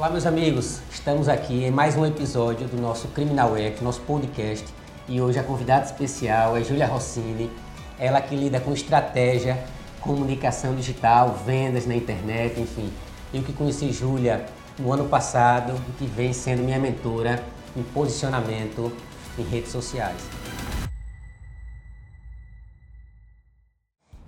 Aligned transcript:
Olá, 0.00 0.08
meus 0.08 0.24
amigos. 0.24 0.80
Estamos 0.90 1.28
aqui 1.28 1.62
em 1.62 1.70
mais 1.70 1.94
um 1.94 2.06
episódio 2.06 2.66
do 2.66 2.80
nosso 2.80 3.06
Criminal 3.08 3.54
Act, 3.54 3.84
nosso 3.84 4.00
podcast. 4.00 4.64
E 5.06 5.20
hoje 5.20 5.38
a 5.38 5.44
convidada 5.44 5.84
especial 5.84 6.56
é 6.56 6.62
Júlia 6.62 6.86
Rossini. 6.86 7.50
Ela 7.98 8.22
que 8.22 8.34
lida 8.34 8.58
com 8.58 8.72
estratégia, 8.72 9.62
comunicação 10.00 10.74
digital, 10.74 11.34
vendas 11.44 11.84
na 11.84 11.94
internet, 11.94 12.58
enfim. 12.58 12.90
Eu 13.30 13.42
que 13.42 13.52
conheci 13.52 13.92
Júlia 13.92 14.46
no 14.78 14.90
ano 14.90 15.06
passado 15.06 15.74
e 15.90 15.92
que 15.98 16.06
vem 16.06 16.32
sendo 16.32 16.62
minha 16.62 16.78
mentora 16.78 17.44
em 17.76 17.82
posicionamento 17.82 18.90
em 19.38 19.42
redes 19.42 19.70
sociais. 19.70 20.16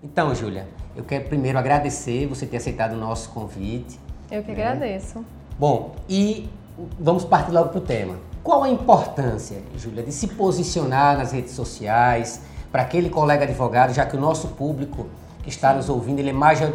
Então, 0.03 0.35
Júlia, 0.35 0.69
eu 0.95 1.03
quero 1.03 1.31
primeiro 1.31 1.59
agradecer 1.59 2.27
você 2.27 2.45
ter 2.45 2.59
aceitado 2.59 2.93
o 2.93 2.99
nosso 2.99 3.31
convite. 3.31 3.99
Eu 4.31 4.43
que 4.43 4.53
né? 4.53 4.67
agradeço. 4.67 5.25
Bom, 5.59 5.95
e 6.09 6.49
vamos 6.99 7.25
partir 7.25 7.53
logo 7.53 7.69
para 7.69 7.79
o 7.79 7.83
tema. 7.83 8.17
Qual 8.43 8.65
a 8.65 8.69
importância, 8.69 9.63
Júlia, 9.77 10.03
de 10.03 10.11
se 10.11 10.27
posicionar 10.29 11.19
nas 11.19 11.33
redes 11.33 11.53
sociais 11.53 12.41
para 12.73 12.83
aquele 12.83 13.11
colega 13.11 13.45
advogado, 13.45 13.93
já 13.93 14.05
que 14.07 14.17
o 14.17 14.21
nosso 14.21 14.49
público 14.49 15.07
que 15.43 15.51
está 15.51 15.75
nos 15.75 15.89
ouvindo, 15.89 16.21
ele 16.21 16.31
é 16.31 16.33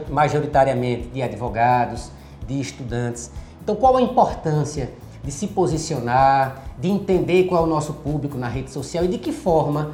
majoritariamente 0.10 1.08
de 1.08 1.22
advogados, 1.22 2.12
de 2.46 2.60
estudantes. 2.60 3.32
Então, 3.62 3.76
qual 3.76 3.98
a 3.98 4.02
importância 4.02 4.94
de 5.24 5.32
se 5.32 5.48
posicionar, 5.48 6.64
de 6.78 6.88
entender 6.88 7.46
qual 7.46 7.64
é 7.64 7.66
o 7.66 7.70
nosso 7.70 7.94
público 7.94 8.38
na 8.38 8.48
rede 8.48 8.72
social 8.72 9.04
e 9.04 9.08
de 9.08 9.18
que 9.18 9.32
forma 9.32 9.92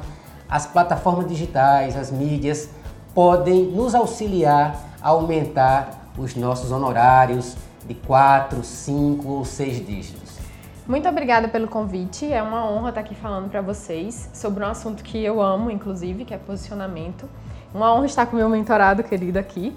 as 0.48 0.66
plataformas 0.66 1.26
digitais, 1.26 1.96
as 1.96 2.10
mídias, 2.10 2.68
podem 3.14 3.64
nos 3.64 3.94
auxiliar 3.94 4.78
a 5.00 5.08
aumentar 5.08 6.10
os 6.16 6.36
nossos 6.36 6.70
honorários 6.70 7.56
de 7.86 7.94
4, 7.94 8.62
5 8.62 9.28
ou 9.28 9.44
6 9.44 9.86
dígitos. 9.86 10.38
Muito 10.86 11.08
obrigada 11.08 11.48
pelo 11.48 11.66
convite. 11.66 12.30
É 12.30 12.42
uma 12.42 12.70
honra 12.70 12.90
estar 12.90 13.00
aqui 13.00 13.14
falando 13.14 13.48
para 13.48 13.60
vocês 13.60 14.28
sobre 14.34 14.62
um 14.62 14.66
assunto 14.66 15.02
que 15.02 15.22
eu 15.22 15.40
amo, 15.40 15.70
inclusive, 15.70 16.24
que 16.24 16.34
é 16.34 16.38
posicionamento. 16.38 17.28
Uma 17.72 17.94
honra 17.94 18.06
estar 18.06 18.26
com 18.26 18.36
meu 18.36 18.48
mentorado 18.48 19.02
querido 19.02 19.38
aqui. 19.38 19.74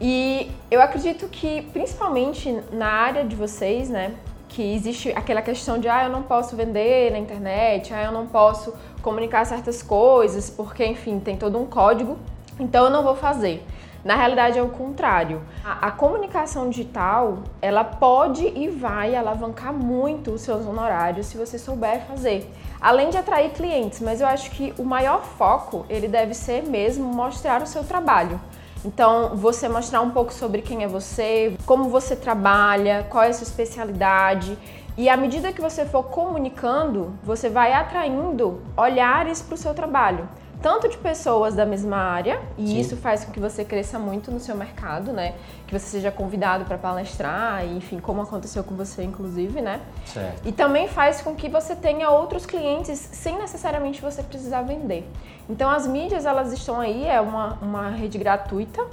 E 0.00 0.50
eu 0.70 0.80
acredito 0.80 1.28
que, 1.28 1.62
principalmente 1.72 2.60
na 2.72 2.88
área 2.88 3.24
de 3.24 3.34
vocês, 3.36 3.88
né, 3.88 4.14
que 4.48 4.74
existe 4.74 5.10
aquela 5.12 5.42
questão 5.42 5.78
de 5.78 5.88
ah, 5.88 6.04
eu 6.04 6.10
não 6.10 6.22
posso 6.22 6.56
vender 6.56 7.12
na 7.12 7.18
internet, 7.18 7.92
ah, 7.92 8.04
eu 8.04 8.12
não 8.12 8.26
posso 8.26 8.74
comunicar 9.02 9.44
certas 9.44 9.82
coisas, 9.82 10.50
porque, 10.50 10.84
enfim, 10.84 11.20
tem 11.20 11.36
todo 11.36 11.58
um 11.58 11.66
código 11.66 12.16
então 12.58 12.86
eu 12.86 12.90
não 12.90 13.02
vou 13.02 13.14
fazer. 13.14 13.64
Na 14.04 14.14
realidade 14.14 14.58
é 14.58 14.62
o 14.62 14.68
contrário. 14.68 15.42
A, 15.64 15.88
a, 15.88 15.90
comunicação 15.90 16.70
digital, 16.70 17.38
ela 17.60 17.82
pode 17.82 18.46
e 18.46 18.68
vai 18.68 19.16
alavancar 19.16 19.72
muito 19.72 20.30
os 20.30 20.42
seus 20.42 20.64
honorários 20.64 21.26
se 21.26 21.36
você 21.36 21.58
souber 21.58 22.02
fazer. 22.06 22.48
Além 22.80 23.10
de 23.10 23.16
atrair 23.16 23.50
clientes, 23.50 24.00
mas 24.00 24.20
eu 24.20 24.26
acho 24.26 24.50
que 24.52 24.72
o 24.78 24.84
maior 24.84 25.24
foco, 25.24 25.84
ele 25.88 26.06
deve 26.06 26.32
ser 26.32 26.62
mesmo 26.62 27.12
mostrar 27.12 27.60
o 27.60 27.66
seu 27.66 27.82
trabalho. 27.82 28.40
Então, 28.84 29.34
você 29.34 29.68
mostrar 29.68 30.00
um 30.00 30.10
pouco 30.10 30.32
sobre 30.32 30.62
quem 30.62 30.84
é 30.84 30.86
você, 30.86 31.56
como 31.66 31.88
você 31.88 32.14
trabalha, 32.14 33.04
qual 33.10 33.24
é 33.24 33.28
a 33.28 33.32
sua 33.32 33.42
especialidade. 33.42 34.56
E 34.96 35.08
à 35.08 35.16
medida 35.16 35.52
que 35.52 35.60
você 35.60 35.84
for 35.84 36.04
comunicando, 36.04 37.12
você 37.24 37.48
vai 37.48 37.72
atraindo 37.72 38.62
olhares 38.76 39.42
para 39.42 39.54
o 39.54 39.58
seu 39.58 39.74
trabalho 39.74 40.28
tanto 40.60 40.88
de 40.88 40.98
pessoas 40.98 41.54
da 41.54 41.64
mesma 41.64 41.96
área, 41.96 42.40
e 42.56 42.66
Sim. 42.66 42.80
isso 42.80 42.96
faz 42.96 43.24
com 43.24 43.32
que 43.32 43.38
você 43.38 43.64
cresça 43.64 43.98
muito 43.98 44.30
no 44.30 44.40
seu 44.40 44.56
mercado, 44.56 45.12
né? 45.12 45.34
Que 45.66 45.78
você 45.78 45.86
seja 45.86 46.10
convidado 46.10 46.64
para 46.64 46.76
palestrar, 46.76 47.64
e, 47.64 47.76
enfim, 47.76 47.98
como 48.00 48.22
aconteceu 48.22 48.64
com 48.64 48.74
você, 48.74 49.04
inclusive, 49.04 49.60
né? 49.60 49.80
Certo. 50.04 50.46
E 50.46 50.52
também 50.52 50.88
faz 50.88 51.20
com 51.20 51.34
que 51.34 51.48
você 51.48 51.76
tenha 51.76 52.10
outros 52.10 52.44
clientes 52.44 52.98
sem 52.98 53.38
necessariamente 53.38 54.02
você 54.02 54.22
precisar 54.22 54.62
vender. 54.62 55.08
Então, 55.48 55.70
as 55.70 55.86
mídias, 55.86 56.26
elas 56.26 56.52
estão 56.52 56.80
aí, 56.80 57.06
é 57.06 57.20
uma, 57.20 57.58
uma 57.62 57.90
rede 57.90 58.18
gratuita 58.18 58.84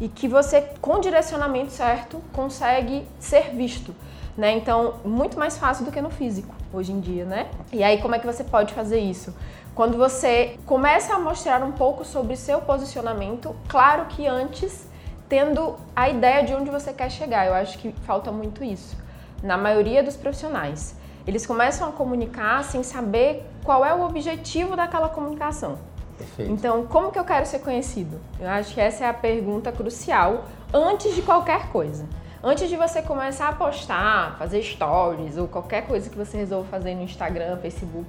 e 0.00 0.08
que 0.08 0.28
você, 0.28 0.62
com 0.80 1.00
direcionamento 1.00 1.72
certo, 1.72 2.22
consegue 2.32 3.06
ser 3.18 3.50
visto. 3.54 3.94
Né? 4.36 4.52
Então, 4.52 4.94
muito 5.04 5.36
mais 5.36 5.58
fácil 5.58 5.84
do 5.84 5.90
que 5.90 6.00
no 6.00 6.10
físico, 6.10 6.54
hoje 6.72 6.92
em 6.92 7.00
dia, 7.00 7.24
né? 7.24 7.48
E 7.72 7.82
aí, 7.82 8.00
como 8.00 8.14
é 8.14 8.20
que 8.20 8.26
você 8.26 8.44
pode 8.44 8.72
fazer 8.72 9.00
isso? 9.00 9.34
Quando 9.78 9.96
você 9.96 10.58
começa 10.66 11.14
a 11.14 11.20
mostrar 11.20 11.62
um 11.62 11.70
pouco 11.70 12.04
sobre 12.04 12.34
seu 12.34 12.60
posicionamento, 12.60 13.54
claro 13.68 14.06
que 14.06 14.26
antes 14.26 14.88
tendo 15.28 15.76
a 15.94 16.08
ideia 16.08 16.42
de 16.42 16.52
onde 16.52 16.68
você 16.68 16.92
quer 16.92 17.08
chegar. 17.08 17.46
Eu 17.46 17.54
acho 17.54 17.78
que 17.78 17.92
falta 18.02 18.32
muito 18.32 18.64
isso 18.64 18.96
na 19.40 19.56
maioria 19.56 20.02
dos 20.02 20.16
profissionais. 20.16 20.96
Eles 21.24 21.46
começam 21.46 21.88
a 21.88 21.92
comunicar 21.92 22.64
sem 22.64 22.82
saber 22.82 23.48
qual 23.62 23.84
é 23.84 23.94
o 23.94 24.02
objetivo 24.02 24.74
daquela 24.74 25.08
comunicação. 25.08 25.78
Perfeito. 26.18 26.50
Então, 26.50 26.84
como 26.84 27.12
que 27.12 27.18
eu 27.20 27.24
quero 27.24 27.46
ser 27.46 27.60
conhecido? 27.60 28.20
Eu 28.40 28.48
acho 28.48 28.74
que 28.74 28.80
essa 28.80 29.04
é 29.04 29.08
a 29.08 29.14
pergunta 29.14 29.70
crucial 29.70 30.46
antes 30.74 31.14
de 31.14 31.22
qualquer 31.22 31.68
coisa. 31.68 32.04
Antes 32.42 32.68
de 32.68 32.76
você 32.76 33.00
começar 33.00 33.48
a 33.48 33.52
postar, 33.52 34.36
fazer 34.40 34.60
stories 34.60 35.36
ou 35.36 35.46
qualquer 35.46 35.86
coisa 35.86 36.10
que 36.10 36.16
você 36.16 36.36
resolva 36.36 36.66
fazer 36.68 36.96
no 36.96 37.02
Instagram, 37.02 37.58
Facebook, 37.58 38.08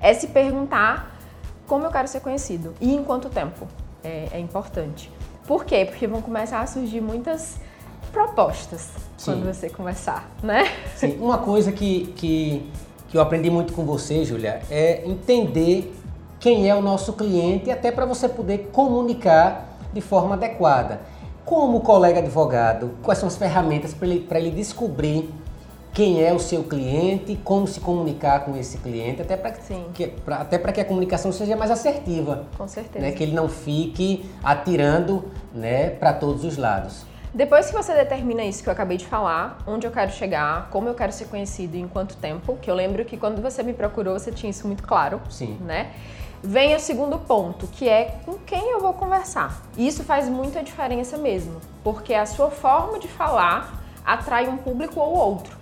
é 0.00 0.14
se 0.14 0.28
perguntar 0.28 1.18
como 1.66 1.84
eu 1.84 1.90
quero 1.90 2.08
ser 2.08 2.20
conhecido 2.20 2.74
e 2.80 2.94
em 2.94 3.04
quanto 3.04 3.28
tempo. 3.28 3.66
É, 4.02 4.28
é 4.32 4.38
importante. 4.38 5.10
Por 5.46 5.64
quê? 5.64 5.84
Porque 5.84 6.06
vão 6.06 6.22
começar 6.22 6.60
a 6.60 6.66
surgir 6.66 7.00
muitas 7.00 7.56
propostas 8.10 8.90
Sim. 9.16 9.32
quando 9.32 9.46
você 9.46 9.68
começar, 9.68 10.28
né? 10.42 10.64
Sim, 10.96 11.18
uma 11.20 11.38
coisa 11.38 11.70
que, 11.70 12.06
que, 12.16 12.70
que 13.08 13.16
eu 13.16 13.20
aprendi 13.20 13.50
muito 13.50 13.72
com 13.72 13.84
você, 13.84 14.24
Julia, 14.24 14.62
é 14.70 15.02
entender 15.06 15.94
quem 16.38 16.68
é 16.68 16.74
o 16.74 16.80
nosso 16.80 17.12
cliente 17.12 17.70
até 17.70 17.92
para 17.92 18.06
você 18.06 18.28
poder 18.28 18.70
comunicar 18.72 19.76
de 19.92 20.00
forma 20.00 20.34
adequada. 20.34 21.00
Como 21.44 21.80
colega 21.80 22.20
advogado, 22.20 22.92
quais 23.02 23.18
são 23.18 23.26
as 23.26 23.36
ferramentas 23.36 23.92
para 23.92 24.06
ele, 24.08 24.26
ele 24.30 24.50
descobrir 24.50 25.30
quem 25.92 26.22
é 26.22 26.32
o 26.32 26.38
seu 26.38 26.64
cliente, 26.64 27.38
como 27.42 27.66
se 27.66 27.80
comunicar 27.80 28.44
com 28.44 28.56
esse 28.56 28.78
cliente, 28.78 29.22
até 29.22 29.36
para 29.36 29.50
que, 29.50 30.06
pra, 30.06 30.36
até 30.36 30.58
que 30.58 30.80
a 30.80 30.84
comunicação 30.84 31.32
seja 31.32 31.56
mais 31.56 31.70
assertiva. 31.70 32.46
Com 32.56 32.68
certeza. 32.68 33.04
Né? 33.04 33.12
Que 33.12 33.22
ele 33.22 33.32
não 33.32 33.48
fique 33.48 34.30
atirando 34.42 35.24
né, 35.52 35.90
para 35.90 36.12
todos 36.12 36.44
os 36.44 36.56
lados. 36.56 37.04
Depois 37.32 37.68
que 37.70 37.72
você 37.72 37.94
determina 37.94 38.42
isso 38.42 38.62
que 38.62 38.68
eu 38.68 38.72
acabei 38.72 38.96
de 38.96 39.06
falar, 39.06 39.58
onde 39.66 39.86
eu 39.86 39.92
quero 39.92 40.10
chegar, 40.10 40.68
como 40.70 40.88
eu 40.88 40.94
quero 40.94 41.12
ser 41.12 41.26
conhecido 41.26 41.76
e 41.76 41.80
em 41.80 41.86
quanto 41.86 42.16
tempo, 42.16 42.56
que 42.60 42.68
eu 42.68 42.74
lembro 42.74 43.04
que 43.04 43.16
quando 43.16 43.40
você 43.40 43.62
me 43.62 43.72
procurou 43.72 44.18
você 44.18 44.32
tinha 44.32 44.50
isso 44.50 44.66
muito 44.66 44.82
claro, 44.82 45.20
Sim. 45.30 45.56
né? 45.60 45.92
Vem 46.42 46.74
o 46.74 46.80
segundo 46.80 47.18
ponto, 47.18 47.66
que 47.68 47.88
é 47.88 48.16
com 48.24 48.32
quem 48.38 48.70
eu 48.70 48.80
vou 48.80 48.94
conversar. 48.94 49.62
Isso 49.76 50.02
faz 50.02 50.28
muita 50.28 50.62
diferença 50.62 51.16
mesmo, 51.18 51.60
porque 51.84 52.14
a 52.14 52.26
sua 52.26 52.50
forma 52.50 52.98
de 52.98 53.06
falar 53.06 53.80
atrai 54.04 54.48
um 54.48 54.56
público 54.56 54.98
ou 54.98 55.14
outro. 55.14 55.59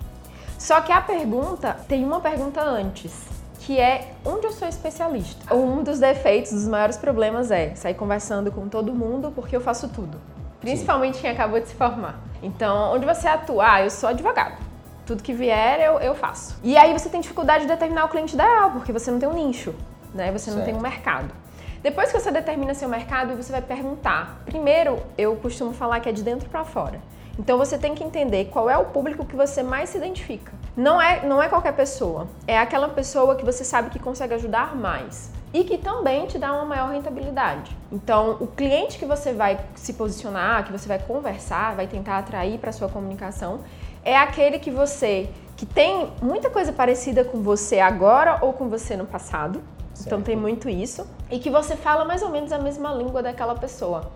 Só 0.59 0.81
que 0.81 0.91
a 0.91 0.99
pergunta 0.99 1.77
tem 1.87 2.03
uma 2.03 2.19
pergunta 2.19 2.61
antes, 2.61 3.13
que 3.61 3.79
é 3.79 4.11
onde 4.25 4.45
eu 4.45 4.51
sou 4.51 4.67
especialista. 4.67 5.55
Um 5.55 5.81
dos 5.81 5.99
defeitos, 5.99 6.51
dos 6.51 6.67
maiores 6.67 6.97
problemas 6.97 7.49
é 7.49 7.73
sair 7.75 7.93
conversando 7.93 8.51
com 8.51 8.67
todo 8.67 8.93
mundo 8.93 9.31
porque 9.33 9.55
eu 9.55 9.61
faço 9.61 9.87
tudo. 9.87 10.19
Principalmente 10.59 11.15
Sim. 11.15 11.21
quem 11.21 11.31
acabou 11.31 11.61
de 11.61 11.69
se 11.69 11.75
formar. 11.75 12.19
Então, 12.43 12.93
onde 12.93 13.05
você 13.05 13.25
atua? 13.25 13.71
Ah, 13.71 13.83
eu 13.83 13.89
sou 13.89 14.09
advogado. 14.09 14.57
Tudo 15.05 15.23
que 15.23 15.31
vier 15.31 15.79
eu, 15.79 15.97
eu 16.01 16.13
faço. 16.13 16.59
E 16.61 16.77
aí 16.77 16.91
você 16.91 17.07
tem 17.07 17.21
dificuldade 17.21 17.61
de 17.61 17.69
determinar 17.69 18.03
o 18.03 18.09
cliente 18.09 18.35
ideal, 18.35 18.71
porque 18.71 18.91
você 18.91 19.09
não 19.09 19.17
tem 19.17 19.29
um 19.29 19.33
nicho, 19.33 19.73
né? 20.13 20.29
Você 20.33 20.49
não 20.51 20.57
certo. 20.57 20.65
tem 20.65 20.75
um 20.75 20.81
mercado. 20.81 21.33
Depois 21.81 22.11
que 22.11 22.19
você 22.19 22.31
determina 22.31 22.73
seu 22.73 22.89
mercado, 22.89 23.33
você 23.33 23.49
vai 23.49 23.61
perguntar. 23.61 24.41
Primeiro, 24.45 25.01
eu 25.17 25.37
costumo 25.37 25.71
falar 25.71 26.01
que 26.01 26.09
é 26.09 26.11
de 26.11 26.21
dentro 26.21 26.49
para 26.49 26.65
fora. 26.65 26.99
Então 27.39 27.57
você 27.57 27.77
tem 27.77 27.95
que 27.95 28.03
entender 28.03 28.49
qual 28.51 28.69
é 28.69 28.77
o 28.77 28.83
público 28.83 29.25
que 29.25 29.33
você 29.33 29.63
mais 29.63 29.89
se 29.89 29.97
identifica. 29.97 30.51
Não 30.75 31.01
é, 31.01 31.25
não 31.25 31.41
é 31.41 31.47
qualquer 31.47 31.73
pessoa, 31.73 32.27
é 32.45 32.57
aquela 32.59 32.89
pessoa 32.89 33.37
que 33.37 33.45
você 33.45 33.63
sabe 33.63 33.89
que 33.89 33.97
consegue 33.97 34.33
ajudar 34.33 34.75
mais 34.75 35.31
e 35.53 35.63
que 35.63 35.77
também 35.77 36.27
te 36.27 36.37
dá 36.37 36.51
uma 36.51 36.65
maior 36.65 36.91
rentabilidade. 36.91 37.75
Então, 37.89 38.35
o 38.41 38.45
cliente 38.45 38.99
que 38.99 39.05
você 39.05 39.31
vai 39.31 39.57
se 39.73 39.93
posicionar, 39.93 40.65
que 40.65 40.71
você 40.71 40.85
vai 40.85 40.99
conversar, 40.99 41.75
vai 41.75 41.87
tentar 41.87 42.17
atrair 42.17 42.59
para 42.59 42.73
sua 42.73 42.89
comunicação, 42.89 43.61
é 44.03 44.17
aquele 44.17 44.59
que 44.59 44.69
você 44.69 45.29
que 45.55 45.65
tem 45.65 46.11
muita 46.21 46.49
coisa 46.49 46.73
parecida 46.73 47.23
com 47.23 47.41
você 47.41 47.79
agora 47.79 48.39
ou 48.41 48.51
com 48.51 48.67
você 48.67 48.97
no 48.97 49.05
passado. 49.05 49.61
Certo. 49.93 50.07
Então 50.07 50.21
tem 50.21 50.35
muito 50.35 50.69
isso 50.69 51.07
e 51.31 51.39
que 51.39 51.49
você 51.49 51.75
fala 51.75 52.03
mais 52.03 52.21
ou 52.21 52.29
menos 52.29 52.51
a 52.51 52.59
mesma 52.59 52.93
língua 52.93 53.23
daquela 53.23 53.55
pessoa. 53.55 54.11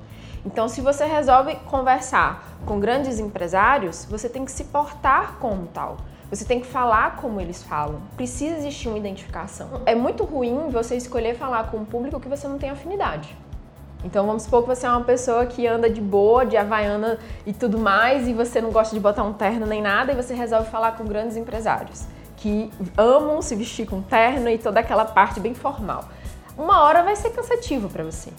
Então, 0.45 0.67
se 0.67 0.81
você 0.81 1.05
resolve 1.05 1.55
conversar 1.69 2.57
com 2.65 2.79
grandes 2.79 3.19
empresários, 3.19 4.05
você 4.09 4.27
tem 4.27 4.43
que 4.43 4.51
se 4.51 4.65
portar 4.65 5.37
como 5.39 5.67
tal. 5.67 5.97
Você 6.29 6.45
tem 6.45 6.59
que 6.59 6.67
falar 6.67 7.15
como 7.17 7.39
eles 7.39 7.61
falam. 7.63 8.01
Precisa 8.15 8.57
existir 8.57 8.87
uma 8.89 8.97
identificação. 8.97 9.81
É 9.85 9.95
muito 9.95 10.23
ruim 10.23 10.69
você 10.69 10.95
escolher 10.95 11.35
falar 11.35 11.69
com 11.69 11.77
um 11.77 11.85
público 11.85 12.19
que 12.19 12.27
você 12.27 12.47
não 12.47 12.57
tem 12.57 12.69
afinidade. 12.69 13.37
Então 14.03 14.25
vamos 14.25 14.43
supor 14.43 14.63
que 14.63 14.67
você 14.67 14.85
é 14.85 14.89
uma 14.89 15.03
pessoa 15.03 15.45
que 15.45 15.65
anda 15.65 15.89
de 15.89 16.01
boa, 16.01 16.45
de 16.45 16.57
havaiana 16.57 17.17
e 17.45 17.53
tudo 17.53 17.77
mais, 17.77 18.27
e 18.27 18.33
você 18.33 18.59
não 18.59 18.71
gosta 18.71 18.93
de 18.93 18.99
botar 18.99 19.23
um 19.23 19.31
terno 19.31 19.65
nem 19.65 19.81
nada, 19.81 20.11
e 20.11 20.15
você 20.15 20.33
resolve 20.33 20.69
falar 20.69 20.97
com 20.97 21.05
grandes 21.05 21.37
empresários 21.37 22.05
que 22.43 22.69
amam 22.97 23.41
se 23.41 23.55
vestir 23.55 23.87
com 23.87 24.01
terno 24.01 24.49
e 24.49 24.57
toda 24.57 24.81
aquela 24.81 25.05
parte 25.05 25.39
bem 25.39 25.53
formal. 25.53 26.03
Uma 26.57 26.83
hora 26.83 27.01
vai 27.01 27.15
ser 27.15 27.29
cansativo 27.29 27.87
para 27.87 28.03
você. 28.03 28.31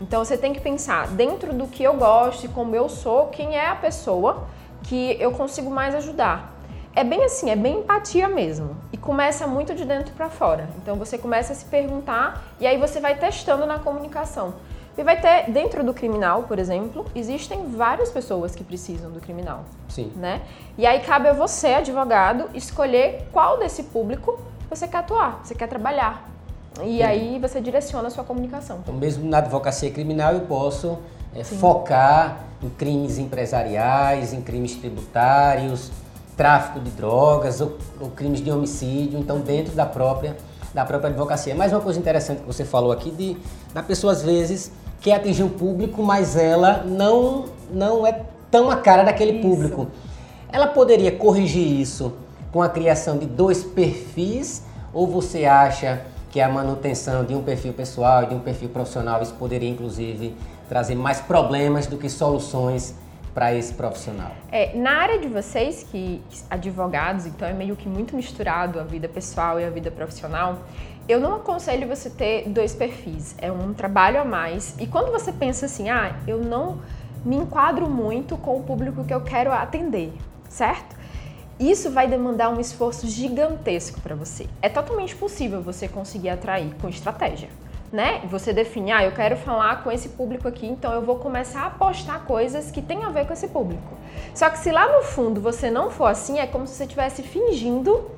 Então 0.00 0.24
você 0.24 0.36
tem 0.36 0.52
que 0.52 0.60
pensar 0.60 1.08
dentro 1.08 1.52
do 1.54 1.66
que 1.66 1.82
eu 1.82 1.94
gosto 1.94 2.44
e 2.44 2.48
como 2.48 2.74
eu 2.74 2.88
sou, 2.88 3.26
quem 3.28 3.56
é 3.56 3.68
a 3.68 3.74
pessoa 3.74 4.46
que 4.82 5.16
eu 5.20 5.32
consigo 5.32 5.70
mais 5.70 5.94
ajudar. 5.94 6.54
É 6.94 7.04
bem 7.04 7.24
assim, 7.24 7.50
é 7.50 7.56
bem 7.56 7.80
empatia 7.80 8.28
mesmo. 8.28 8.76
E 8.92 8.96
começa 8.96 9.46
muito 9.46 9.74
de 9.74 9.84
dentro 9.84 10.14
para 10.14 10.30
fora. 10.30 10.68
Então 10.78 10.96
você 10.96 11.18
começa 11.18 11.52
a 11.52 11.56
se 11.56 11.64
perguntar 11.66 12.42
e 12.58 12.66
aí 12.66 12.78
você 12.78 13.00
vai 13.00 13.14
testando 13.14 13.66
na 13.66 13.78
comunicação. 13.78 14.54
E 14.96 15.02
vai 15.02 15.20
ter, 15.20 15.50
dentro 15.50 15.84
do 15.84 15.92
criminal, 15.92 16.44
por 16.44 16.58
exemplo, 16.58 17.04
existem 17.14 17.66
várias 17.68 18.10
pessoas 18.10 18.54
que 18.54 18.64
precisam 18.64 19.10
do 19.10 19.20
criminal. 19.20 19.64
Sim. 19.88 20.10
Né? 20.16 20.40
E 20.78 20.86
aí 20.86 21.00
cabe 21.00 21.28
a 21.28 21.34
você, 21.34 21.74
advogado, 21.74 22.48
escolher 22.54 23.28
qual 23.30 23.58
desse 23.58 23.82
público 23.84 24.40
você 24.70 24.88
quer 24.88 24.98
atuar, 24.98 25.40
você 25.44 25.54
quer 25.54 25.68
trabalhar. 25.68 26.35
E 26.84 27.02
aí 27.02 27.38
você 27.38 27.60
direciona 27.60 28.08
a 28.08 28.10
sua 28.10 28.24
comunicação. 28.24 28.78
Então, 28.82 28.94
mesmo 28.94 29.28
na 29.28 29.38
advocacia 29.38 29.90
criminal, 29.90 30.32
eu 30.32 30.40
posso 30.40 30.98
é, 31.34 31.42
focar 31.42 32.40
em 32.62 32.68
crimes 32.68 33.18
empresariais, 33.18 34.32
em 34.32 34.40
crimes 34.42 34.74
tributários, 34.76 35.90
tráfico 36.36 36.80
de 36.80 36.90
drogas 36.90 37.60
ou, 37.60 37.76
ou 38.00 38.10
crimes 38.10 38.42
de 38.42 38.50
homicídio, 38.50 39.18
então 39.18 39.40
dentro 39.40 39.74
da 39.74 39.86
própria 39.86 40.36
da 40.74 40.84
própria 40.84 41.08
advocacia. 41.08 41.54
Mais 41.54 41.72
uma 41.72 41.80
coisa 41.80 41.98
interessante 41.98 42.40
que 42.40 42.46
você 42.46 42.62
falou 42.62 42.92
aqui 42.92 43.10
de 43.10 43.36
da 43.72 43.82
pessoa 43.82 44.12
às 44.12 44.22
vezes 44.22 44.70
quer 45.00 45.14
atingir 45.14 45.42
um 45.42 45.48
público, 45.48 46.02
mas 46.02 46.36
ela 46.36 46.84
não, 46.84 47.46
não 47.70 48.06
é 48.06 48.20
tão 48.50 48.70
a 48.70 48.76
cara 48.76 49.02
daquele 49.02 49.38
isso. 49.38 49.48
público. 49.48 49.86
Ela 50.52 50.66
poderia 50.66 51.12
corrigir 51.12 51.66
isso 51.66 52.12
com 52.52 52.60
a 52.60 52.68
criação 52.68 53.16
de 53.16 53.24
dois 53.24 53.64
perfis 53.64 54.64
ou 54.92 55.06
você 55.06 55.46
acha 55.46 56.02
que 56.36 56.40
a 56.42 56.50
manutenção 56.50 57.24
de 57.24 57.34
um 57.34 57.42
perfil 57.42 57.72
pessoal 57.72 58.24
e 58.24 58.26
de 58.26 58.34
um 58.34 58.40
perfil 58.40 58.68
profissional 58.68 59.22
isso 59.22 59.32
poderia 59.36 59.70
inclusive 59.70 60.36
trazer 60.68 60.94
mais 60.94 61.18
problemas 61.18 61.86
do 61.86 61.96
que 61.96 62.10
soluções 62.10 62.94
para 63.32 63.54
esse 63.54 63.72
profissional? 63.72 64.32
É, 64.52 64.76
na 64.76 64.98
área 64.98 65.18
de 65.18 65.28
vocês, 65.28 65.86
que 65.90 66.20
advogados, 66.50 67.24
então 67.24 67.48
é 67.48 67.54
meio 67.54 67.74
que 67.74 67.88
muito 67.88 68.14
misturado 68.14 68.78
a 68.78 68.82
vida 68.82 69.08
pessoal 69.08 69.58
e 69.58 69.64
a 69.64 69.70
vida 69.70 69.90
profissional, 69.90 70.58
eu 71.08 71.18
não 71.18 71.36
aconselho 71.36 71.88
você 71.88 72.10
ter 72.10 72.46
dois 72.50 72.74
perfis. 72.74 73.34
É 73.38 73.50
um 73.50 73.72
trabalho 73.72 74.20
a 74.20 74.24
mais. 74.24 74.74
E 74.78 74.86
quando 74.86 75.10
você 75.10 75.32
pensa 75.32 75.64
assim, 75.64 75.88
ah, 75.88 76.16
eu 76.28 76.38
não 76.38 76.80
me 77.24 77.36
enquadro 77.36 77.88
muito 77.88 78.36
com 78.36 78.58
o 78.58 78.62
público 78.62 79.04
que 79.04 79.14
eu 79.14 79.22
quero 79.22 79.50
atender, 79.50 80.12
certo? 80.50 80.96
Isso 81.58 81.90
vai 81.90 82.06
demandar 82.06 82.50
um 82.50 82.60
esforço 82.60 83.08
gigantesco 83.08 83.98
para 84.02 84.14
você. 84.14 84.46
É 84.60 84.68
totalmente 84.68 85.16
possível 85.16 85.62
você 85.62 85.88
conseguir 85.88 86.28
atrair 86.28 86.74
com 86.82 86.86
estratégia, 86.86 87.48
né? 87.90 88.20
Você 88.28 88.52
define, 88.52 88.92
ah, 88.92 89.02
eu 89.02 89.12
quero 89.12 89.38
falar 89.38 89.82
com 89.82 89.90
esse 89.90 90.10
público 90.10 90.46
aqui, 90.46 90.66
então 90.66 90.92
eu 90.92 91.00
vou 91.00 91.16
começar 91.16 91.64
a 91.64 91.70
postar 91.70 92.26
coisas 92.26 92.70
que 92.70 92.82
têm 92.82 93.04
a 93.04 93.08
ver 93.08 93.26
com 93.26 93.32
esse 93.32 93.48
público. 93.48 93.96
Só 94.34 94.50
que 94.50 94.58
se 94.58 94.70
lá 94.70 94.86
no 94.98 95.02
fundo 95.02 95.40
você 95.40 95.70
não 95.70 95.90
for 95.90 96.04
assim, 96.04 96.38
é 96.38 96.46
como 96.46 96.66
se 96.66 96.74
você 96.74 96.84
estivesse 96.84 97.22
fingindo 97.22 98.10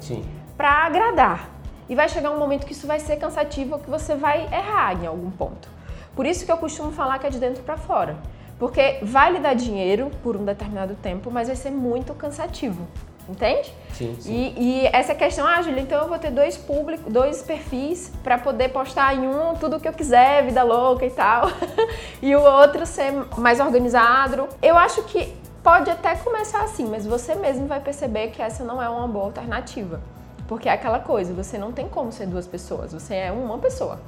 para 0.57 0.71
agradar. 0.85 1.49
E 1.89 1.95
vai 1.95 2.09
chegar 2.09 2.33
um 2.33 2.41
momento 2.41 2.67
que 2.67 2.73
isso 2.73 2.89
vai 2.89 2.99
ser 2.99 3.19
cansativo, 3.19 3.79
que 3.79 3.89
você 3.89 4.17
vai 4.17 4.49
errar 4.53 5.01
em 5.01 5.07
algum 5.07 5.31
ponto. 5.31 5.69
Por 6.17 6.27
isso 6.27 6.45
que 6.45 6.51
eu 6.51 6.59
costumo 6.59 6.91
falar 6.91 7.21
que 7.21 7.29
é 7.29 7.31
de 7.31 7.39
dentro 7.39 7.63
para 7.63 7.77
fora. 7.77 8.17
Porque 8.59 8.99
vai 9.01 9.33
lhe 9.33 9.39
dar 9.39 9.55
dinheiro 9.55 10.11
por 10.25 10.37
um 10.37 10.45
determinado 10.45 10.97
tempo, 10.97 11.31
mas 11.31 11.47
vai 11.47 11.55
ser 11.55 11.71
muito 11.71 12.13
cansativo. 12.15 12.85
Entende? 13.29 13.75
Sim, 13.93 14.17
sim. 14.19 14.33
E, 14.33 14.85
e 14.85 14.87
essa 14.87 15.15
questão, 15.15 15.47
ah, 15.47 15.61
Julia, 15.61 15.83
então 15.83 16.01
eu 16.01 16.09
vou 16.09 16.19
ter 16.19 16.31
dois 16.31 16.57
públicos, 16.57 17.13
dois 17.13 17.43
perfis 17.43 18.11
para 18.23 18.39
poder 18.39 18.71
postar 18.71 19.15
em 19.15 19.29
um 19.29 19.55
tudo 19.55 19.77
o 19.77 19.81
que 19.81 19.87
eu 19.87 19.93
quiser, 19.93 20.45
vida 20.45 20.63
louca 20.63 21.05
e 21.05 21.11
tal, 21.11 21.51
e 22.23 22.35
o 22.35 22.41
outro 22.41 22.87
ser 22.87 23.13
mais 23.37 23.61
organizado. 23.61 24.49
Eu 24.63 24.79
acho 24.79 25.03
que 25.03 25.37
pode 25.63 25.91
até 25.91 26.17
começar 26.17 26.63
assim, 26.63 26.87
mas 26.87 27.07
você 27.07 27.35
mesmo 27.35 27.67
vai 27.67 27.81
perceber 27.81 28.29
que 28.29 28.41
essa 28.41 28.65
não 28.65 28.83
é 28.83 28.89
uma 28.89 29.07
boa 29.07 29.27
alternativa. 29.27 30.01
Porque 30.47 30.67
é 30.67 30.73
aquela 30.73 30.99
coisa, 30.99 31.35
você 31.35 31.59
não 31.59 31.73
tem 31.73 31.87
como 31.87 32.11
ser 32.11 32.27
duas 32.27 32.47
pessoas, 32.47 32.95
você 32.95 33.15
é 33.15 33.31
uma 33.31 33.59
pessoa. 33.59 34.01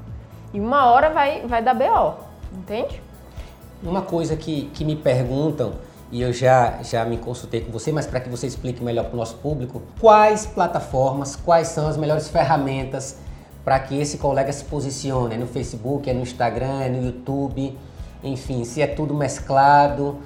E 0.55 0.59
uma 0.59 0.87
hora 0.87 1.11
vai, 1.11 1.47
vai 1.47 1.63
dar 1.63 1.75
BO, 1.75 2.15
entende? 2.55 3.03
Uma 3.83 4.01
coisa 4.01 4.35
que, 4.37 4.71
que 4.73 4.83
me 4.83 4.97
perguntam, 4.97 5.75
e 6.11 6.23
eu 6.23 6.33
já, 6.33 6.83
já 6.83 7.05
me 7.05 7.17
consultei 7.17 7.61
com 7.61 7.71
você, 7.71 7.93
mas 7.93 8.07
para 8.07 8.21
que 8.21 8.29
você 8.29 8.47
explique 8.47 8.83
melhor 8.83 9.05
para 9.05 9.15
o 9.15 9.17
nosso 9.17 9.37
público, 9.37 9.83
quais 10.01 10.47
plataformas, 10.47 11.37
quais 11.37 11.69
são 11.69 11.87
as 11.87 11.97
melhores 11.97 12.29
ferramentas 12.29 13.17
para 13.65 13.79
que 13.79 13.99
esse 14.01 14.19
colega 14.19 14.53
se 14.53 14.65
posicione? 14.65 15.35
É 15.35 15.39
no 15.39 15.47
Facebook, 15.47 16.09
é 16.11 16.13
no 16.13 16.23
Instagram, 16.23 16.83
é 16.83 16.89
no 16.89 17.05
YouTube, 17.05 17.79
enfim, 18.25 18.65
se 18.65 18.83
é 18.83 18.87
tudo 18.87 19.15
mesclado. 19.15 20.19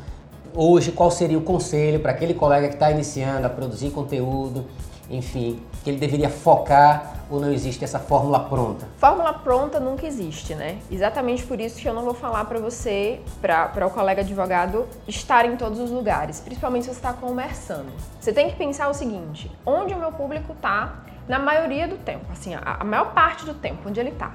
Hoje, 0.54 0.92
qual 0.92 1.10
seria 1.10 1.36
o 1.36 1.42
conselho 1.42 2.00
para 2.00 2.12
aquele 2.12 2.32
colega 2.32 2.68
que 2.68 2.74
está 2.74 2.90
iniciando 2.90 3.46
a 3.46 3.50
produzir 3.50 3.90
conteúdo? 3.90 4.64
enfim, 5.10 5.60
que 5.84 5.90
ele 5.90 5.98
deveria 5.98 6.30
focar 6.30 7.12
ou 7.30 7.38
não 7.38 7.52
existe 7.52 7.84
essa 7.84 7.98
fórmula 7.98 8.40
pronta? 8.40 8.88
Fórmula 8.96 9.34
pronta 9.34 9.78
nunca 9.78 10.06
existe, 10.06 10.54
né? 10.54 10.78
Exatamente 10.90 11.44
por 11.44 11.60
isso 11.60 11.78
que 11.78 11.86
eu 11.86 11.92
não 11.92 12.02
vou 12.02 12.14
falar 12.14 12.46
para 12.46 12.58
você, 12.58 13.20
para 13.40 13.86
o 13.86 13.90
colega 13.90 14.22
advogado, 14.22 14.86
estar 15.06 15.44
em 15.44 15.56
todos 15.56 15.78
os 15.78 15.90
lugares, 15.90 16.40
principalmente 16.40 16.84
se 16.84 16.90
você 16.90 16.96
está 16.96 17.12
começando. 17.12 17.92
Você 18.18 18.32
tem 18.32 18.50
que 18.50 18.56
pensar 18.56 18.88
o 18.88 18.94
seguinte: 18.94 19.50
onde 19.66 19.92
o 19.92 19.98
meu 19.98 20.10
público 20.10 20.54
está 20.54 21.04
na 21.28 21.38
maioria 21.38 21.86
do 21.86 21.96
tempo, 21.96 22.24
assim, 22.32 22.54
a, 22.54 22.78
a 22.80 22.84
maior 22.84 23.12
parte 23.12 23.44
do 23.44 23.52
tempo, 23.52 23.88
onde 23.88 24.00
ele 24.00 24.10
está. 24.10 24.32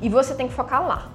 E 0.00 0.08
você 0.08 0.34
tem 0.34 0.48
que 0.48 0.54
focar 0.54 0.86
lá. 0.86 1.10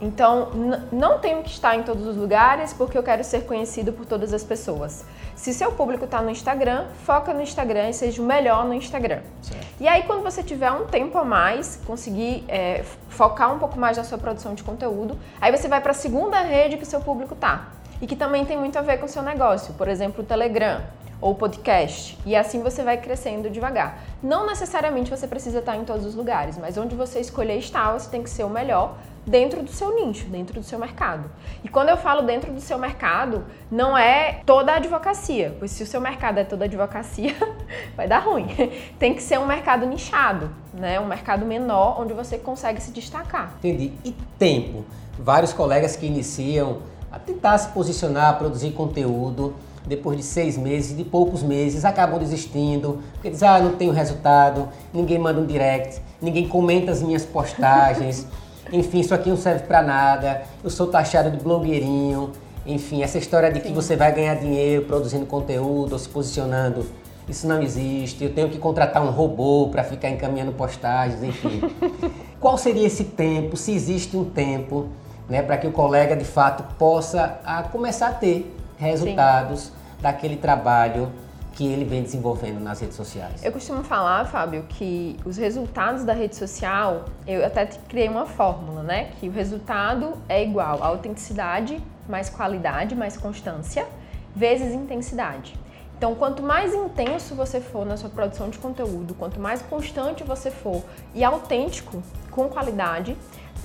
Então, 0.00 0.50
não 0.92 1.18
tenho 1.18 1.42
que 1.42 1.50
estar 1.50 1.74
em 1.74 1.82
todos 1.82 2.06
os 2.06 2.16
lugares 2.16 2.72
porque 2.72 2.96
eu 2.98 3.02
quero 3.02 3.24
ser 3.24 3.44
conhecido 3.46 3.92
por 3.92 4.04
todas 4.04 4.32
as 4.34 4.44
pessoas. 4.44 5.04
Se 5.34 5.52
seu 5.52 5.72
público 5.72 6.04
está 6.04 6.20
no 6.20 6.30
Instagram, 6.30 6.86
foca 7.04 7.32
no 7.32 7.40
Instagram 7.40 7.90
e 7.90 7.94
seja 7.94 8.20
o 8.22 8.24
melhor 8.24 8.64
no 8.64 8.74
Instagram. 8.74 9.20
Certo. 9.42 9.66
E 9.80 9.88
aí, 9.88 10.02
quando 10.02 10.22
você 10.22 10.42
tiver 10.42 10.70
um 10.70 10.86
tempo 10.86 11.16
a 11.18 11.24
mais, 11.24 11.80
conseguir 11.86 12.44
é, 12.48 12.84
focar 13.08 13.54
um 13.54 13.58
pouco 13.58 13.78
mais 13.78 13.96
na 13.96 14.04
sua 14.04 14.18
produção 14.18 14.54
de 14.54 14.62
conteúdo, 14.62 15.18
aí 15.40 15.54
você 15.54 15.68
vai 15.68 15.80
para 15.80 15.92
a 15.92 15.94
segunda 15.94 16.40
rede 16.40 16.76
que 16.76 16.82
o 16.82 16.86
seu 16.86 17.00
público 17.00 17.34
está 17.34 17.68
e 18.00 18.06
que 18.06 18.16
também 18.16 18.44
tem 18.44 18.58
muito 18.58 18.78
a 18.78 18.82
ver 18.82 18.98
com 18.98 19.06
o 19.06 19.08
seu 19.08 19.22
negócio, 19.22 19.74
por 19.74 19.88
exemplo, 19.88 20.22
o 20.22 20.26
Telegram 20.26 20.82
ou 21.20 21.34
podcast. 21.34 22.18
E 22.26 22.36
assim 22.36 22.62
você 22.62 22.82
vai 22.82 22.98
crescendo 22.98 23.48
devagar. 23.48 24.00
Não 24.22 24.46
necessariamente 24.46 25.10
você 25.10 25.26
precisa 25.26 25.60
estar 25.60 25.76
em 25.76 25.84
todos 25.84 26.04
os 26.04 26.14
lugares, 26.14 26.58
mas 26.58 26.76
onde 26.76 26.94
você 26.94 27.20
escolher 27.20 27.56
estar, 27.56 27.92
você 27.92 28.10
tem 28.10 28.22
que 28.22 28.30
ser 28.30 28.44
o 28.44 28.50
melhor 28.50 28.96
dentro 29.26 29.62
do 29.62 29.70
seu 29.70 29.94
nicho, 29.94 30.26
dentro 30.26 30.60
do 30.60 30.64
seu 30.64 30.78
mercado. 30.78 31.28
E 31.64 31.68
quando 31.68 31.88
eu 31.88 31.96
falo 31.96 32.22
dentro 32.22 32.52
do 32.52 32.60
seu 32.60 32.78
mercado, 32.78 33.44
não 33.70 33.98
é 33.98 34.40
toda 34.46 34.72
a 34.72 34.76
advocacia, 34.76 35.56
pois 35.58 35.72
se 35.72 35.82
o 35.82 35.86
seu 35.86 36.00
mercado 36.00 36.38
é 36.38 36.44
toda 36.44 36.64
a 36.64 36.66
advocacia, 36.66 37.34
vai 37.96 38.06
dar 38.06 38.20
ruim. 38.20 38.46
Tem 38.98 39.14
que 39.14 39.22
ser 39.22 39.38
um 39.38 39.46
mercado 39.46 39.84
nichado, 39.84 40.50
né? 40.72 41.00
Um 41.00 41.06
mercado 41.06 41.44
menor 41.44 42.00
onde 42.00 42.12
você 42.12 42.38
consegue 42.38 42.80
se 42.80 42.92
destacar. 42.92 43.54
Entendi. 43.58 43.92
E 44.04 44.12
tempo? 44.38 44.84
Vários 45.18 45.52
colegas 45.52 45.96
que 45.96 46.06
iniciam 46.06 46.82
a 47.10 47.18
tentar 47.18 47.58
se 47.58 47.68
posicionar, 47.70 48.38
produzir 48.38 48.72
conteúdo, 48.72 49.54
depois 49.86 50.18
de 50.18 50.24
seis 50.24 50.58
meses, 50.58 50.96
de 50.96 51.04
poucos 51.04 51.42
meses, 51.42 51.84
acabam 51.84 52.18
desistindo, 52.18 53.00
porque 53.12 53.30
dizem, 53.30 53.48
ah, 53.48 53.60
não 53.60 53.76
tenho 53.76 53.92
resultado, 53.92 54.68
ninguém 54.92 55.18
manda 55.18 55.40
um 55.40 55.46
direct, 55.46 56.02
ninguém 56.20 56.48
comenta 56.48 56.90
as 56.90 57.00
minhas 57.00 57.24
postagens. 57.24 58.26
enfim, 58.72 59.00
isso 59.00 59.14
aqui 59.14 59.28
não 59.28 59.36
serve 59.36 59.64
para 59.64 59.82
nada, 59.82 60.42
eu 60.62 60.70
sou 60.70 60.86
taxado 60.86 61.30
de 61.30 61.38
blogueirinho, 61.38 62.32
enfim, 62.64 63.02
essa 63.02 63.18
história 63.18 63.50
de 63.50 63.60
que 63.60 63.68
Sim. 63.68 63.74
você 63.74 63.96
vai 63.96 64.12
ganhar 64.12 64.34
dinheiro 64.34 64.84
produzindo 64.84 65.24
conteúdo 65.26 65.92
ou 65.92 65.98
se 65.98 66.08
posicionando, 66.08 66.86
isso 67.28 67.46
não 67.46 67.62
existe, 67.62 68.24
eu 68.24 68.32
tenho 68.32 68.48
que 68.48 68.58
contratar 68.58 69.02
um 69.02 69.10
robô 69.10 69.68
para 69.70 69.82
ficar 69.82 70.08
encaminhando 70.10 70.52
postagens, 70.52 71.22
enfim. 71.22 71.60
Qual 72.40 72.56
seria 72.56 72.86
esse 72.86 73.04
tempo, 73.04 73.56
se 73.56 73.72
existe 73.72 74.16
um 74.16 74.24
tempo, 74.24 74.86
né, 75.28 75.42
para 75.42 75.56
que 75.56 75.66
o 75.66 75.72
colega 75.72 76.14
de 76.14 76.24
fato 76.24 76.62
possa 76.74 77.40
a, 77.44 77.62
começar 77.64 78.08
a 78.08 78.12
ter 78.12 78.54
resultados 78.76 79.64
Sim. 79.64 79.72
daquele 80.00 80.36
trabalho 80.36 81.10
que 81.56 81.66
ele 81.66 81.86
vem 81.86 82.02
desenvolvendo 82.02 82.60
nas 82.60 82.80
redes 82.80 82.96
sociais? 82.96 83.42
Eu 83.42 83.50
costumo 83.50 83.82
falar, 83.82 84.26
Fábio, 84.26 84.64
que 84.68 85.16
os 85.24 85.38
resultados 85.38 86.04
da 86.04 86.12
rede 86.12 86.36
social, 86.36 87.06
eu 87.26 87.44
até 87.44 87.64
criei 87.64 88.08
uma 88.08 88.26
fórmula, 88.26 88.82
né? 88.82 89.10
Que 89.18 89.26
o 89.26 89.32
resultado 89.32 90.12
é 90.28 90.44
igual 90.44 90.82
a 90.82 90.86
autenticidade 90.86 91.82
mais 92.06 92.28
qualidade 92.28 92.94
mais 92.94 93.16
constância 93.16 93.86
vezes 94.34 94.74
intensidade. 94.74 95.58
Então, 95.96 96.14
quanto 96.14 96.42
mais 96.42 96.74
intenso 96.74 97.34
você 97.34 97.58
for 97.58 97.86
na 97.86 97.96
sua 97.96 98.10
produção 98.10 98.50
de 98.50 98.58
conteúdo, 98.58 99.14
quanto 99.14 99.40
mais 99.40 99.62
constante 99.62 100.22
você 100.22 100.50
for 100.50 100.84
e 101.14 101.24
autêntico 101.24 102.02
com 102.30 102.50
qualidade, 102.50 103.16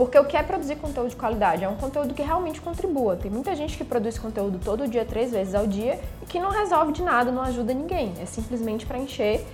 Porque 0.01 0.17
o 0.17 0.25
que 0.25 0.36
é 0.36 0.41
produzir 0.41 0.77
conteúdo 0.77 1.10
de 1.10 1.15
qualidade? 1.15 1.63
É 1.63 1.70
um 1.70 1.75
conteúdo 1.75 2.15
que 2.15 2.24
realmente 2.24 2.60
contribua. 2.60 3.15
Tem 3.15 3.29
muita 3.29 3.55
gente 3.55 3.77
que 3.77 3.84
produz 3.84 4.17
conteúdo 4.17 4.58
todo 4.58 4.88
dia, 4.88 5.05
três 5.05 5.31
vezes 5.31 5.53
ao 5.53 5.67
dia, 5.67 6.00
e 6.24 6.25
que 6.25 6.39
não 6.39 6.50
resolve 6.50 6.91
de 6.91 7.03
nada, 7.03 7.31
não 7.31 7.43
ajuda 7.43 7.72
ninguém. 7.72 8.12
É 8.20 8.25
simplesmente 8.25 8.84
para 8.84 8.98
encher 8.98 9.46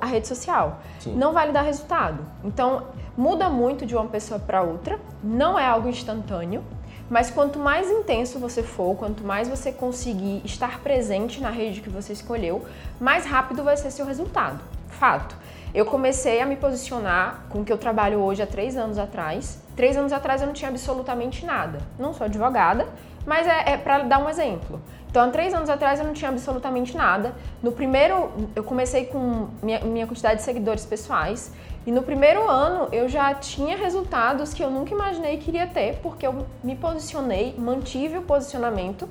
a 0.00 0.06
rede 0.06 0.26
social. 0.26 0.80
Sim. 0.98 1.14
Não 1.14 1.32
vai 1.32 1.46
lhe 1.46 1.52
dar 1.52 1.62
resultado. 1.62 2.18
Então, 2.42 2.82
muda 3.16 3.48
muito 3.48 3.86
de 3.86 3.94
uma 3.94 4.06
pessoa 4.06 4.40
para 4.40 4.60
outra, 4.60 4.98
não 5.22 5.56
é 5.56 5.64
algo 5.64 5.88
instantâneo, 5.88 6.64
mas 7.08 7.30
quanto 7.30 7.60
mais 7.60 7.88
intenso 7.88 8.40
você 8.40 8.64
for, 8.64 8.96
quanto 8.96 9.22
mais 9.22 9.46
você 9.46 9.70
conseguir 9.70 10.42
estar 10.44 10.80
presente 10.80 11.40
na 11.40 11.50
rede 11.50 11.80
que 11.80 11.88
você 11.88 12.12
escolheu, 12.12 12.66
mais 12.98 13.24
rápido 13.24 13.62
vai 13.62 13.76
ser 13.76 13.92
seu 13.92 14.04
resultado. 14.04 14.58
Fato. 14.88 15.36
Eu 15.74 15.84
comecei 15.84 16.40
a 16.40 16.46
me 16.46 16.56
posicionar 16.56 17.44
com 17.48 17.60
o 17.60 17.64
que 17.64 17.72
eu 17.72 17.78
trabalho 17.78 18.18
hoje 18.20 18.42
há 18.42 18.46
três 18.46 18.76
anos 18.76 18.98
atrás. 18.98 19.62
Três 19.74 19.96
anos 19.96 20.12
atrás 20.12 20.40
eu 20.40 20.46
não 20.46 20.54
tinha 20.54 20.70
absolutamente 20.70 21.44
nada. 21.44 21.80
Não 21.98 22.14
sou 22.14 22.24
advogada, 22.24 22.86
mas 23.26 23.46
é, 23.46 23.72
é 23.72 23.76
para 23.76 23.98
dar 24.04 24.18
um 24.18 24.28
exemplo. 24.28 24.80
Então, 25.10 25.24
há 25.24 25.30
três 25.30 25.54
anos 25.54 25.70
atrás 25.70 25.98
eu 25.98 26.06
não 26.06 26.12
tinha 26.12 26.30
absolutamente 26.30 26.96
nada. 26.96 27.34
No 27.62 27.72
primeiro, 27.72 28.30
eu 28.54 28.62
comecei 28.62 29.06
com 29.06 29.48
minha, 29.62 29.80
minha 29.80 30.06
quantidade 30.06 30.36
de 30.36 30.42
seguidores 30.42 30.84
pessoais. 30.84 31.52
E 31.86 31.92
no 31.92 32.02
primeiro 32.02 32.48
ano 32.50 32.88
eu 32.92 33.08
já 33.08 33.32
tinha 33.34 33.76
resultados 33.76 34.52
que 34.52 34.62
eu 34.62 34.70
nunca 34.70 34.92
imaginei 34.92 35.38
que 35.38 35.50
iria 35.50 35.66
ter, 35.66 36.00
porque 36.02 36.26
eu 36.26 36.46
me 36.62 36.74
posicionei, 36.74 37.54
mantive 37.56 38.18
o 38.18 38.22
posicionamento 38.22 39.08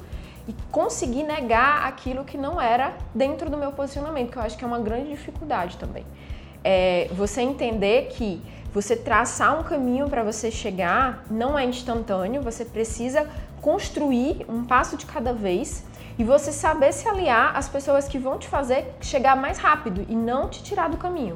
e 0.48 0.54
consegui 0.72 1.24
negar 1.24 1.88
aquilo 1.88 2.24
que 2.24 2.38
não 2.38 2.62
era 2.62 2.94
dentro 3.14 3.50
do 3.50 3.58
meu 3.58 3.72
posicionamento, 3.72 4.32
que 4.32 4.38
eu 4.38 4.42
acho 4.42 4.58
que 4.58 4.64
é 4.64 4.68
uma 4.68 4.80
grande 4.80 5.10
dificuldade 5.10 5.78
também. 5.78 6.06
É 6.68 7.08
você 7.14 7.42
entender 7.42 8.08
que 8.08 8.42
você 8.74 8.96
traçar 8.96 9.58
um 9.60 9.64
caminho 9.64 10.10
para 10.10 10.24
você 10.24 10.50
chegar 10.50 11.24
não 11.30 11.58
é 11.58 11.64
instantâneo, 11.64 12.42
você 12.42 12.66
precisa 12.66 13.28
construir 13.62 14.46
um 14.50 14.66
passo 14.66 14.98
de 14.98 15.06
cada 15.06 15.32
vez 15.32 15.86
e 16.18 16.24
você 16.24 16.52
saber 16.52 16.92
se 16.92 17.08
aliar 17.08 17.56
às 17.56 17.70
pessoas 17.70 18.08
que 18.08 18.18
vão 18.18 18.38
te 18.38 18.48
fazer 18.48 18.94
chegar 19.00 19.36
mais 19.36 19.60
rápido 19.60 20.06
e 20.10 20.16
não 20.16 20.50
te 20.50 20.64
tirar 20.64 20.90
do 20.90 20.98
caminho. 20.98 21.36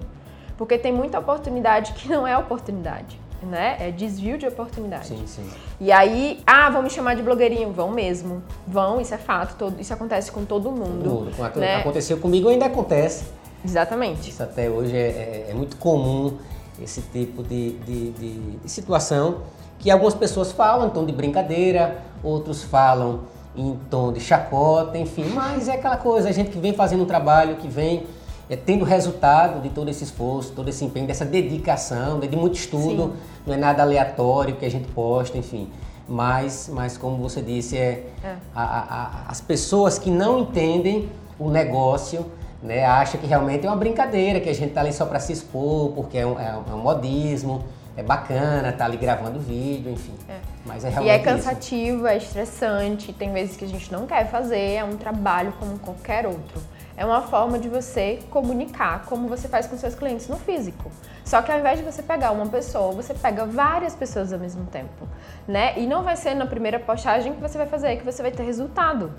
Porque 0.57 0.77
tem 0.77 0.91
muita 0.91 1.19
oportunidade 1.19 1.93
que 1.93 2.09
não 2.09 2.27
é 2.27 2.37
oportunidade. 2.37 3.19
Né? 3.41 3.77
É 3.79 3.89
desvio 3.89 4.37
de 4.37 4.45
oportunidade. 4.45 5.07
Sim, 5.07 5.23
sim. 5.25 5.49
E 5.79 5.93
aí, 5.93 6.41
ah, 6.45 6.69
vão 6.69 6.81
me 6.81 6.89
chamar 6.89 7.15
de 7.15 7.21
blogueirinho. 7.21 7.71
Vão 7.71 7.89
mesmo. 7.89 8.43
Vão, 8.67 8.99
isso 8.99 9.13
é 9.13 9.17
fato. 9.17 9.55
Todo, 9.57 9.79
isso 9.79 9.93
acontece 9.93 10.29
com 10.29 10.43
todo 10.43 10.69
mundo. 10.69 11.03
Todo 11.03 11.31
mundo. 11.31 11.55
Né? 11.55 11.77
Aconteceu 11.77 12.17
comigo 12.17 12.49
ainda 12.49 12.65
acontece. 12.65 13.23
Exatamente. 13.63 14.29
Isso 14.29 14.41
até 14.41 14.69
hoje 14.69 14.95
é, 14.95 15.45
é, 15.47 15.47
é 15.49 15.53
muito 15.53 15.75
comum, 15.77 16.37
esse 16.81 17.01
tipo 17.01 17.43
de, 17.43 17.71
de, 17.79 18.11
de, 18.11 18.39
de, 18.57 18.71
situação, 18.71 19.39
que 19.77 19.91
algumas 19.91 20.13
pessoas 20.13 20.51
falam 20.51 20.87
em 20.87 20.89
tom 20.91 21.05
de 21.05 21.11
brincadeira, 21.11 22.01
outros 22.23 22.63
falam 22.63 23.21
em 23.55 23.77
tom 23.89 24.13
de 24.13 24.19
chacota, 24.19 24.97
enfim. 24.97 25.25
Mas 25.33 25.67
é 25.67 25.73
aquela 25.73 25.97
coisa, 25.97 26.29
a 26.29 26.31
gente 26.31 26.49
que 26.49 26.59
vem 26.59 26.73
fazendo 26.73 27.03
um 27.03 27.05
trabalho, 27.05 27.57
que 27.57 27.67
vem 27.67 28.05
é, 28.49 28.55
tendo 28.55 28.85
resultado 28.85 29.61
de 29.61 29.69
todo 29.69 29.89
esse 29.89 30.03
esforço, 30.03 30.53
todo 30.53 30.69
esse 30.69 30.83
empenho, 30.83 31.07
dessa 31.07 31.25
dedicação, 31.25 32.19
de 32.19 32.35
muito 32.35 32.55
estudo, 32.55 33.03
Sim. 33.03 33.13
não 33.45 33.53
é 33.53 33.57
nada 33.57 33.83
aleatório 33.83 34.55
que 34.55 34.65
a 34.65 34.71
gente 34.71 34.87
posta, 34.91 35.37
enfim. 35.37 35.69
Mas, 36.07 36.69
mas 36.73 36.97
como 36.97 37.17
você 37.17 37.41
disse, 37.41 37.77
é, 37.77 38.07
é. 38.23 38.35
A, 38.55 38.63
a, 38.63 39.25
as 39.27 39.39
pessoas 39.39 39.99
que 39.99 40.09
não 40.09 40.39
entendem 40.39 41.09
o 41.37 41.49
negócio, 41.49 42.25
né, 42.61 42.85
acham 42.85 43.19
que 43.19 43.27
realmente 43.27 43.65
é 43.65 43.69
uma 43.69 43.77
brincadeira, 43.77 44.39
que 44.39 44.49
a 44.49 44.53
gente 44.53 44.69
está 44.69 44.81
ali 44.81 44.93
só 44.93 45.05
para 45.05 45.19
se 45.19 45.31
expor, 45.33 45.91
porque 45.93 46.17
é 46.17 46.25
um, 46.25 46.39
é 46.39 46.57
um, 46.57 46.71
é 46.71 46.75
um 46.75 46.79
modismo, 46.79 47.63
é 47.95 48.03
bacana, 48.03 48.71
tá 48.71 48.85
ali 48.85 48.97
gravando 48.97 49.39
vídeo, 49.39 49.91
enfim. 49.91 50.13
É. 50.27 50.37
Mas 50.65 50.83
é 50.83 50.89
realmente 50.89 51.11
E 51.11 51.15
é 51.15 51.19
cansativo, 51.19 51.97
isso. 51.99 52.07
é 52.07 52.17
estressante, 52.17 53.13
tem 53.13 53.31
vezes 53.31 53.55
que 53.57 53.65
a 53.65 53.67
gente 53.67 53.91
não 53.91 54.05
quer 54.05 54.29
fazer, 54.29 54.75
é 54.75 54.83
um 54.83 54.97
trabalho 54.97 55.53
como 55.59 55.79
qualquer 55.79 56.25
outro 56.25 56.61
é 56.99 57.05
uma 57.05 57.21
forma 57.21 57.57
de 57.57 57.69
você 57.69 58.19
comunicar 58.29 59.05
como 59.05 59.29
você 59.29 59.47
faz 59.47 59.65
com 59.65 59.77
seus 59.77 59.95
clientes 59.95 60.27
no 60.27 60.35
físico. 60.35 60.91
Só 61.23 61.41
que 61.41 61.49
ao 61.49 61.57
invés 61.57 61.79
de 61.79 61.85
você 61.85 62.03
pegar 62.03 62.31
uma 62.31 62.47
pessoa, 62.47 62.91
você 62.91 63.13
pega 63.13 63.45
várias 63.45 63.95
pessoas 63.95 64.33
ao 64.33 64.39
mesmo 64.39 64.65
tempo, 64.65 65.07
né? 65.47 65.79
E 65.79 65.87
não 65.87 66.03
vai 66.03 66.17
ser 66.17 66.33
na 66.33 66.45
primeira 66.45 66.77
postagem 66.77 67.31
que 67.31 67.39
você 67.39 67.57
vai 67.57 67.67
fazer 67.67 67.95
que 67.95 68.03
você 68.03 68.21
vai 68.21 68.31
ter 68.31 68.43
resultado, 68.43 69.13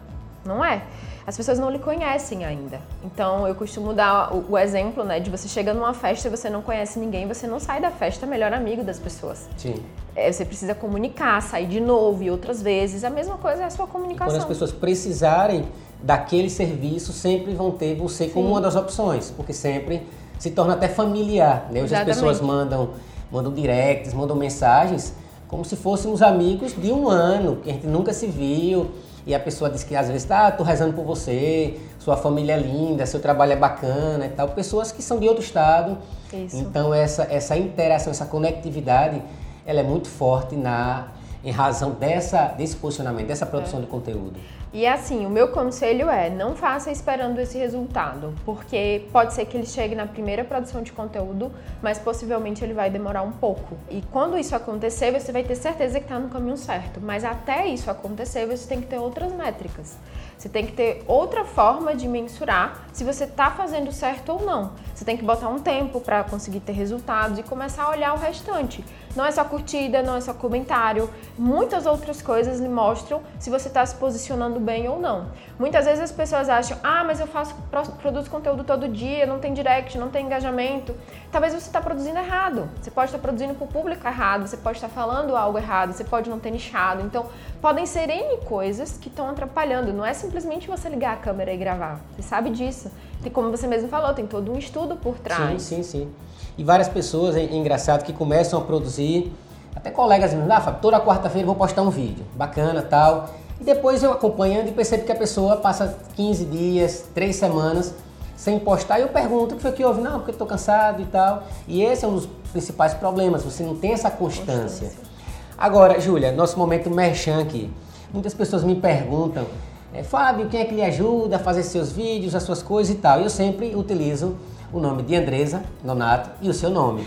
não 0.45 0.65
é? 0.65 0.83
As 1.27 1.37
pessoas 1.37 1.59
não 1.59 1.71
lhe 1.71 1.79
conhecem 1.79 2.45
ainda. 2.45 2.81
Então 3.05 3.47
eu 3.47 3.55
costumo 3.55 3.93
dar 3.93 4.35
o, 4.35 4.53
o 4.53 4.59
exemplo, 4.59 5.05
né, 5.05 5.21
de 5.21 5.31
você 5.31 5.47
chega 5.49 5.73
numa 5.73 5.95
festa 5.95 6.29
e 6.29 6.31
você 6.31 6.49
não 6.49 6.63
conhece 6.63 6.99
ninguém, 6.99 7.27
você 7.29 7.47
não 7.47 7.61
sai 7.61 7.81
da 7.81 7.91
festa 7.91 8.27
melhor 8.27 8.53
amigo 8.53 8.83
das 8.83 8.99
pessoas. 8.99 9.49
Sim. 9.57 9.75
É, 10.17 10.31
você 10.31 10.45
precisa 10.45 10.75
comunicar, 10.75 11.41
sair 11.43 11.67
de 11.67 11.81
novo 11.81 12.23
e 12.23 12.31
outras 12.31 12.61
vezes. 12.61 13.05
A 13.05 13.11
mesma 13.11 13.39
coisa 13.39 13.63
é 13.63 13.67
a 13.67 13.71
sua 13.71 13.87
comunicação. 13.87 14.29
E 14.29 14.39
quando 14.39 14.43
as 14.43 14.49
pessoas 14.49 14.73
precisarem 14.73 15.69
daquele 16.03 16.51
serviço 16.51 17.13
sempre 17.13 17.55
vão 17.55 17.71
ter 17.71 17.95
você 17.95 18.27
como 18.27 18.47
Sim. 18.47 18.53
uma 18.53 18.61
das 18.61 18.75
opções, 18.75 19.31
porque 19.31 19.53
sempre 19.53 20.03
se 20.39 20.51
torna 20.51 20.73
até 20.73 20.89
familiar, 20.89 21.69
né? 21.71 21.83
Hoje 21.83 21.95
as 21.95 22.05
pessoas 22.05 22.41
mandam, 22.41 22.91
mandam 23.31 23.53
directs, 23.53 24.15
mandam 24.15 24.35
mensagens 24.35 25.15
como 25.51 25.65
se 25.65 25.75
fôssemos 25.75 26.23
amigos 26.23 26.73
de 26.81 26.93
um 26.93 27.09
ano, 27.09 27.57
que 27.57 27.69
a 27.69 27.73
gente 27.73 27.87
nunca 27.87 28.13
se 28.13 28.29
viu, 28.29 28.93
e 29.27 29.35
a 29.35 29.41
pessoa 29.41 29.71
diz 29.71 29.85
que 29.85 29.95
às 29.95 30.09
vezes, 30.09 30.25
tá, 30.25 30.51
tô 30.51 30.63
rezando 30.63 30.93
por 30.95 31.05
você, 31.05 31.79
sua 31.99 32.17
família 32.17 32.55
é 32.55 32.59
linda, 32.59 33.05
seu 33.07 33.21
trabalho 33.21 33.53
é 33.53 33.57
bacana 33.57 34.27
e 34.27 34.31
tal. 34.31 34.49
Pessoas 34.49 34.91
que 34.91 35.03
são 35.03 35.19
de 35.19 35.29
outro 35.29 35.43
estado. 35.43 35.99
Isso. 36.33 36.57
Então 36.57 36.95
essa, 36.95 37.25
essa 37.31 37.57
interação, 37.57 38.11
essa 38.11 38.27
conectividade, 38.27 39.23
ela 39.67 39.81
é 39.81 39.83
muito 39.83 40.09
forte 40.09 40.57
na 40.57 41.09
em 41.43 41.51
razão 41.51 41.93
dessa, 41.93 42.49
desse 42.49 42.77
posicionamento, 42.77 43.27
dessa 43.27 43.47
produção 43.47 43.79
é. 43.79 43.83
de 43.83 43.89
conteúdo. 43.89 44.39
E 44.73 44.87
assim, 44.87 45.27
o 45.27 45.31
meu 45.31 45.49
conselho 45.49 46.09
é 46.09 46.31
não 46.31 46.55
faça 46.55 46.93
esperando 46.93 47.41
esse 47.41 47.59
resultado, 47.59 48.33
porque 48.45 49.05
pode 49.11 49.35
ser 49.35 49.45
que 49.47 49.57
ele 49.57 49.67
chegue 49.67 49.97
na 49.97 50.07
primeira 50.07 50.45
produção 50.45 50.81
de 50.81 50.93
conteúdo, 50.93 51.51
mas 51.83 51.99
possivelmente 51.99 52.63
ele 52.63 52.73
vai 52.73 52.89
demorar 52.89 53.23
um 53.23 53.33
pouco. 53.33 53.77
E 53.91 54.01
quando 54.13 54.39
isso 54.39 54.55
acontecer, 54.55 55.11
você 55.11 55.33
vai 55.33 55.43
ter 55.43 55.57
certeza 55.57 55.99
que 55.99 56.05
está 56.05 56.21
no 56.21 56.29
caminho 56.29 56.57
certo. 56.57 57.01
Mas 57.03 57.25
até 57.25 57.67
isso 57.67 57.91
acontecer, 57.91 58.47
você 58.47 58.69
tem 58.69 58.81
que 58.81 58.87
ter 58.87 58.99
outras 58.99 59.33
métricas. 59.33 59.99
Você 60.39 60.49
tem 60.49 60.65
que 60.65 60.73
ter 60.73 61.03
outra 61.09 61.45
forma 61.45 61.93
de 61.93 62.07
mensurar 62.07 62.87
se 62.93 63.03
você 63.03 63.25
está 63.25 63.51
fazendo 63.51 63.91
certo 63.91 64.31
ou 64.31 64.47
não. 64.47 64.71
Você 64.95 65.05
tem 65.05 65.17
que 65.17 65.25
botar 65.25 65.49
um 65.49 65.59
tempo 65.59 66.01
para 66.01 66.23
conseguir 66.23 66.61
ter 66.61 66.73
resultados 66.73 67.41
e 67.41 67.43
começar 67.43 67.83
a 67.83 67.91
olhar 67.91 68.15
o 68.15 68.19
restante. 68.19 68.85
Não 69.17 69.25
é 69.25 69.31
só 69.31 69.45
curtida, 69.45 70.03
não 70.03 70.17
é 70.17 70.21
só 70.21 70.33
comentário. 70.33 71.11
Muitas 71.37 71.85
outras 71.87 72.23
coisas 72.23 72.61
lhe 72.61 72.69
mostram 72.69 73.23
se 73.39 73.51
você 73.51 73.69
está 73.69 73.85
se 73.85 73.95
posicionando 73.97 74.61
bem 74.61 74.89
ou 74.89 75.01
não. 75.01 75.27
Muitas 75.59 75.85
vezes 75.85 76.01
as 76.01 76.13
pessoas 76.13 76.49
acham, 76.49 76.79
ah, 76.83 77.03
mas 77.05 77.19
eu 77.19 77.27
faço, 77.27 77.55
produzo 78.01 78.31
conteúdo 78.31 78.63
todo 78.63 78.89
dia, 78.89 79.27
não 79.27 79.39
tem 79.39 79.53
direct, 79.53 79.99
não 79.99 80.11
tem 80.11 80.27
engajamento. 80.27 80.95
Talvez 81.33 81.53
você 81.53 81.67
está 81.67 81.81
produzindo 81.81 82.19
errado. 82.19 82.69
Você 82.81 82.91
pode 82.91 83.09
estar 83.09 83.19
tá 83.19 83.23
produzindo 83.23 83.55
para 83.55 83.65
o 83.65 83.69
público 83.69 84.07
errado, 84.07 84.47
você 84.47 84.57
pode 84.57 84.79
estar 84.79 84.89
tá 84.89 84.95
falando 84.95 85.37
algo 85.37 85.59
errado, 85.59 85.93
você 85.93 86.05
pode 86.05 86.31
não 86.31 86.39
ter 86.39 86.51
nichado. 86.51 87.03
Então, 87.03 87.27
podem 87.61 87.87
ser 87.87 88.09
N 88.09 88.39
coisas 88.45 88.97
que 88.97 89.09
estão 89.09 89.29
atrapalhando. 89.29 89.93
Não 89.93 90.07
é 90.07 90.15
simplesmente 90.15 90.69
você 90.69 90.89
ligar 90.89 91.15
a 91.15 91.17
câmera 91.17 91.53
e 91.53 91.57
gravar. 91.57 92.01
Você 92.15 92.23
sabe 92.23 92.51
disso. 92.51 92.91
E 93.25 93.29
como 93.29 93.51
você 93.51 93.67
mesmo 93.67 93.89
falou, 93.89 94.15
tem 94.15 94.27
todo 94.27 94.53
um 94.53 94.59
estudo 94.59 94.97
por 94.97 95.19
trás. 95.19 95.63
Sim, 95.63 95.83
sim, 95.83 96.07
sim. 96.07 96.15
E 96.59 96.65
várias 96.65 96.89
pessoas, 96.89 97.37
é 97.37 97.43
engraçado, 97.43 98.05
que 98.05 98.13
começam 98.13 98.59
a 98.59 98.63
produzir, 98.63 99.33
até 99.75 99.91
colegas, 99.91 100.33
ah, 100.35 100.61
Fábio, 100.61 100.81
toda 100.81 101.01
quarta-feira 101.01 101.47
vou 101.47 101.55
postar 101.55 101.83
um 101.83 101.91
vídeo, 101.91 102.25
bacana 102.35 102.83
tal. 102.83 103.31
E 103.61 103.65
depois 103.65 104.03
eu 104.03 104.11
acompanhando 104.13 104.69
e 104.69 104.73
percebo 104.73 105.05
que 105.05 105.13
a 105.13 105.17
pessoa 105.17 105.57
passa 105.57 105.99
15 106.17 106.45
dias, 106.47 107.05
3 107.15 107.35
semanas 107.37 107.95
sem 108.41 108.59
postar 108.59 108.99
e 108.99 109.03
eu 109.03 109.09
pergunto 109.09 109.53
o 109.53 109.57
que 109.59 109.63
foi 109.63 109.73
que 109.73 109.85
houve? 109.85 110.01
Não, 110.01 110.13
porque 110.13 110.31
eu 110.31 110.33
estou 110.33 110.47
cansado 110.47 111.03
e 111.03 111.05
tal. 111.05 111.43
E 111.69 111.83
esse 111.83 112.07
é 112.07 112.09
um 112.09 112.15
dos 112.15 112.27
principais 112.51 112.95
problemas, 112.95 113.43
você 113.43 113.63
não 113.63 113.77
tem 113.77 113.93
essa 113.93 114.11
constância. 114.11 114.89
constância. 114.89 115.11
Agora, 115.59 116.01
Júlia, 116.01 116.33
nosso 116.33 116.59
momento 116.59 116.89
merchan 116.89 117.43
aqui. 117.43 117.71
Muitas 118.11 118.33
pessoas 118.33 118.65
me 118.65 118.75
perguntam, 118.75 119.45
é, 119.93 120.03
Fábio, 120.03 120.49
quem 120.49 120.61
é 120.61 120.65
que 120.65 120.75
lhe 120.75 120.83
ajuda 120.83 121.37
a 121.37 121.39
fazer 121.39 121.63
seus 121.63 121.93
vídeos, 121.93 122.35
as 122.35 122.43
suas 122.43 122.63
coisas 122.63 122.95
e 122.95 122.99
tal? 122.99 123.21
Eu 123.21 123.29
sempre 123.29 123.77
utilizo 123.77 124.37
o 124.73 124.79
nome 124.81 125.03
de 125.03 125.15
Andresa 125.15 125.63
Nonato 125.83 126.31
e 126.41 126.49
o 126.49 126.55
seu 126.55 126.71
nome. 126.71 127.05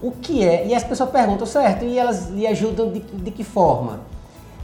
O 0.00 0.10
que 0.10 0.44
é? 0.44 0.66
E 0.66 0.74
as 0.74 0.84
pessoas 0.84 1.10
perguntam, 1.10 1.46
certo, 1.46 1.84
e 1.84 1.98
elas 1.98 2.28
lhe 2.28 2.46
ajudam 2.46 2.92
de, 2.92 3.00
de 3.00 3.30
que 3.30 3.42
forma? 3.42 4.00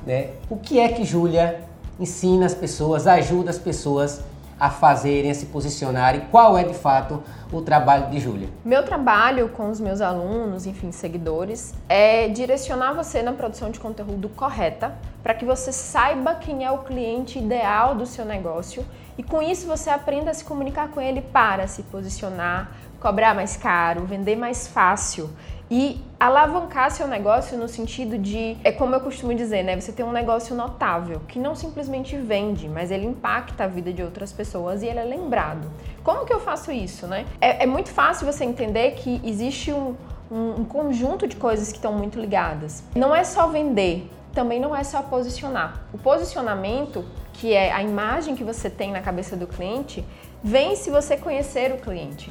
Né? 0.07 0.31
O 0.51 0.57
que 0.57 0.79
é 0.79 0.89
que 0.89 1.05
Júlia 1.05 1.61
ensina 1.99 2.47
as 2.47 2.55
pessoas, 2.55 3.07
ajuda 3.07 3.51
as 3.51 3.59
pessoas 3.59 4.21
a 4.62 4.71
fazerem, 4.71 5.28
a 5.28 5.35
se 5.35 5.47
posicionarem? 5.47 6.21
Qual 6.31 6.57
é 6.57 6.62
de 6.62 6.73
fato 6.73 7.21
o 7.52 7.61
trabalho 7.61 8.09
de 8.11 8.21
Júlia? 8.21 8.49
Meu 8.64 8.85
trabalho 8.85 9.49
com 9.49 9.69
os 9.69 9.81
meus 9.81 10.00
alunos, 10.00 10.66
enfim, 10.66 10.92
seguidores, 10.92 11.75
é 11.88 12.28
direcionar 12.28 12.92
você 12.92 13.23
na 13.23 13.33
produção 13.33 13.73
de 13.73 13.81
conteúdo 13.81 14.28
correta 14.28 14.95
para 15.21 15.35
que 15.35 15.45
você 15.45 15.73
saiba 15.73 16.37
quem 16.37 16.64
é 16.64 16.71
o 16.71 16.78
cliente 16.78 17.40
ideal 17.40 17.97
do 17.97 18.07
seu 18.07 18.25
negócio 18.25 18.87
e 19.19 19.23
com 19.25 19.42
isso 19.42 19.66
você 19.66 19.90
aprenda 19.90 20.31
a 20.31 20.35
se 20.35 20.45
comunicar 20.45 20.90
com 20.90 21.00
ele 21.00 21.23
para 21.23 21.66
se 21.66 21.83
posicionar, 21.83 22.71
cobrar 23.00 23.35
mais 23.35 23.57
caro, 23.57 24.07
vender 24.07 24.37
mais 24.37 24.69
fácil 24.69 25.28
e 25.73 25.99
alavancar 26.21 26.91
seu 26.91 27.09
negócio 27.09 27.57
no 27.57 27.67
sentido 27.67 28.19
de, 28.19 28.59
é 28.62 28.71
como 28.71 28.95
eu 28.95 29.00
costumo 29.00 29.35
dizer, 29.35 29.62
né? 29.62 29.81
Você 29.81 29.91
tem 29.91 30.05
um 30.05 30.12
negócio 30.12 30.55
notável, 30.55 31.23
que 31.26 31.38
não 31.38 31.55
simplesmente 31.55 32.14
vende, 32.14 32.69
mas 32.69 32.91
ele 32.91 33.07
impacta 33.07 33.64
a 33.64 33.67
vida 33.67 33.91
de 33.91 34.02
outras 34.02 34.35
pessoas 34.35 34.83
e 34.83 34.87
ele 34.87 34.99
é 34.99 35.05
lembrado. 35.05 35.67
Como 36.05 36.26
que 36.26 36.33
eu 36.33 36.41
faço 36.41 36.71
isso, 36.71 37.07
né? 37.07 37.25
É, 37.41 37.62
é 37.62 37.67
muito 37.67 37.88
fácil 37.88 38.31
você 38.31 38.45
entender 38.45 38.91
que 38.97 39.19
existe 39.25 39.73
um, 39.73 39.97
um, 40.31 40.61
um 40.61 40.64
conjunto 40.67 41.26
de 41.26 41.37
coisas 41.37 41.71
que 41.71 41.79
estão 41.79 41.95
muito 41.95 42.21
ligadas. 42.21 42.85
Não 42.95 43.17
é 43.17 43.25
só 43.25 43.47
vender, 43.47 44.11
também 44.35 44.61
não 44.61 44.76
é 44.76 44.85
só 44.85 45.00
posicionar. 45.00 45.87
O 45.91 45.97
posicionamento, 45.97 47.02
que 47.33 47.55
é 47.55 47.73
a 47.73 47.83
imagem 47.83 48.37
que 48.37 48.45
você 48.45 48.69
tem 48.69 48.93
na 48.93 49.00
cabeça 49.00 49.35
do 49.37 49.47
cliente, 49.47 50.05
vem 50.45 50.76
se 50.76 50.91
você 50.91 51.17
conhecer 51.17 51.73
o 51.73 51.79
cliente. 51.79 52.31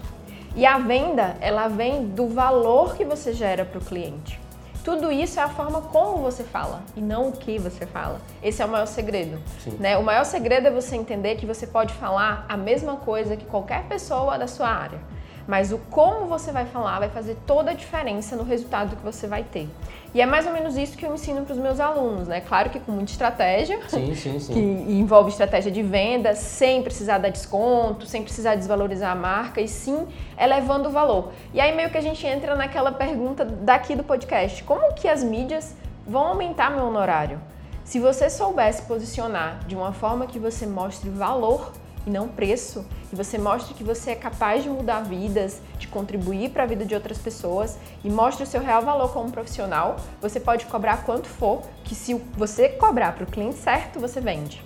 E 0.56 0.66
a 0.66 0.78
venda, 0.78 1.38
ela 1.40 1.70
vem 1.70 2.08
do 2.08 2.28
valor 2.28 2.96
que 2.96 3.06
você 3.06 3.32
gera 3.32 3.64
para 3.64 3.80
o 3.80 3.82
cliente. 3.82 4.40
Tudo 4.84 5.12
isso 5.12 5.40
é 5.40 5.44
a 5.44 5.50
forma 5.50 5.82
como 5.82 6.18
você 6.18 6.44
fala 6.44 6.82
e 6.96 7.02
não 7.02 7.30
o 7.30 7.32
que 7.32 7.58
você 7.60 7.86
fala. 7.86 8.20
Esse 8.44 8.62
é 8.62 8.66
o 8.66 8.68
maior 8.68 8.88
segredo. 8.88 9.40
Né? 9.80 9.98
O 9.98 10.04
maior 10.04 10.26
segredo 10.26 10.68
é 10.68 10.72
você 10.72 10.96
entender 10.96 11.36
que 11.36 11.46
você 11.46 11.68
pode 11.68 11.94
falar 11.94 12.46
a 12.50 12.58
mesma 12.58 12.98
coisa 12.98 13.38
que 13.38 13.46
qualquer 13.46 13.84
pessoa 13.84 14.38
da 14.38 14.48
sua 14.48 14.68
área 14.68 15.00
mas 15.48 15.72
o 15.72 15.78
como 15.78 16.26
você 16.26 16.52
vai 16.52 16.66
falar 16.66 17.00
vai 17.00 17.10
fazer 17.10 17.38
toda 17.46 17.72
a 17.72 17.74
diferença 17.74 18.36
no 18.36 18.44
resultado 18.44 18.96
que 18.96 19.04
você 19.04 19.28
vai 19.28 19.44
ter. 19.44 19.70
E 20.14 20.22
é 20.22 20.26
mais 20.26 20.46
ou 20.46 20.52
menos 20.52 20.76
isso 20.76 20.98
que 20.98 21.06
eu 21.06 21.14
ensino 21.14 21.46
para 21.46 21.54
os 21.54 21.60
meus 21.60 21.80
alunos, 21.80 22.28
né? 22.28 22.42
Claro 22.42 22.70
que 22.70 22.80
com 22.80 22.92
muita 22.92 23.12
estratégia, 23.12 23.80
sim, 23.88 24.14
sim, 24.14 24.40
sim. 24.40 24.52
que 24.54 24.60
envolve 24.60 25.30
estratégia 25.30 25.72
de 25.72 25.82
venda, 25.82 26.36
sem 26.36 26.84
precisar 26.84 27.18
dar 27.18 27.30
desconto, 27.30 28.06
sem 28.06 28.22
precisar 28.22 28.56
desvalorizar 28.56 29.12
a 29.12 29.16
marca, 29.16 29.62
e 29.62 29.68
sim 29.68 30.06
elevando 30.38 30.90
o 30.90 30.92
valor. 30.92 31.32
E 31.54 31.62
aí 31.62 31.74
meio 31.74 31.90
que 31.90 31.98
a 31.98 32.02
gente 32.02 32.26
entra 32.28 32.56
naquela 32.56 32.92
pergunta 32.92 33.46
daqui 33.46 33.96
do 33.96 34.04
podcast: 34.04 34.64
como 34.64 34.94
que 34.94 35.08
as 35.08 35.24
mídias 35.24 35.74
vão 36.06 36.28
aumentar 36.28 36.70
meu 36.72 36.86
honorário? 36.86 37.40
Se 37.86 38.00
você 38.00 38.30
soubesse 38.30 38.84
posicionar 38.84 39.60
de 39.66 39.76
uma 39.76 39.92
forma 39.92 40.28
que 40.28 40.40
você 40.40 40.66
mostre 40.66 41.10
valor 41.10 41.72
e 42.06 42.10
não 42.10 42.28
preço, 42.28 42.86
e 43.12 43.16
você 43.16 43.38
mostre 43.38 43.74
que 43.74 43.84
você 43.84 44.12
é 44.12 44.16
capaz 44.16 44.64
de 44.64 44.70
mudar 44.70 45.02
vidas, 45.02 45.62
de 45.78 45.88
contribuir 45.88 46.50
para 46.50 46.64
a 46.64 46.66
vida 46.66 46.86
de 46.86 46.96
outras 46.96 47.18
pessoas 47.18 47.78
e 48.04 48.10
mostre 48.10 48.44
o 48.44 48.48
seu 48.48 48.62
real 48.62 48.82
valor 48.82 49.12
como 49.14 49.32
profissional, 49.32 49.98
você 50.22 50.40
pode 50.40 50.66
cobrar 50.66 51.04
quanto 51.04 51.28
for, 51.28 51.62
que 51.84 51.94
se 51.94 52.14
você 52.38 52.70
cobrar 52.70 53.14
para 53.14 53.24
o 53.24 53.28
cliente 53.28 53.58
certo, 53.58 54.00
você 54.00 54.20
vende. 54.20 54.64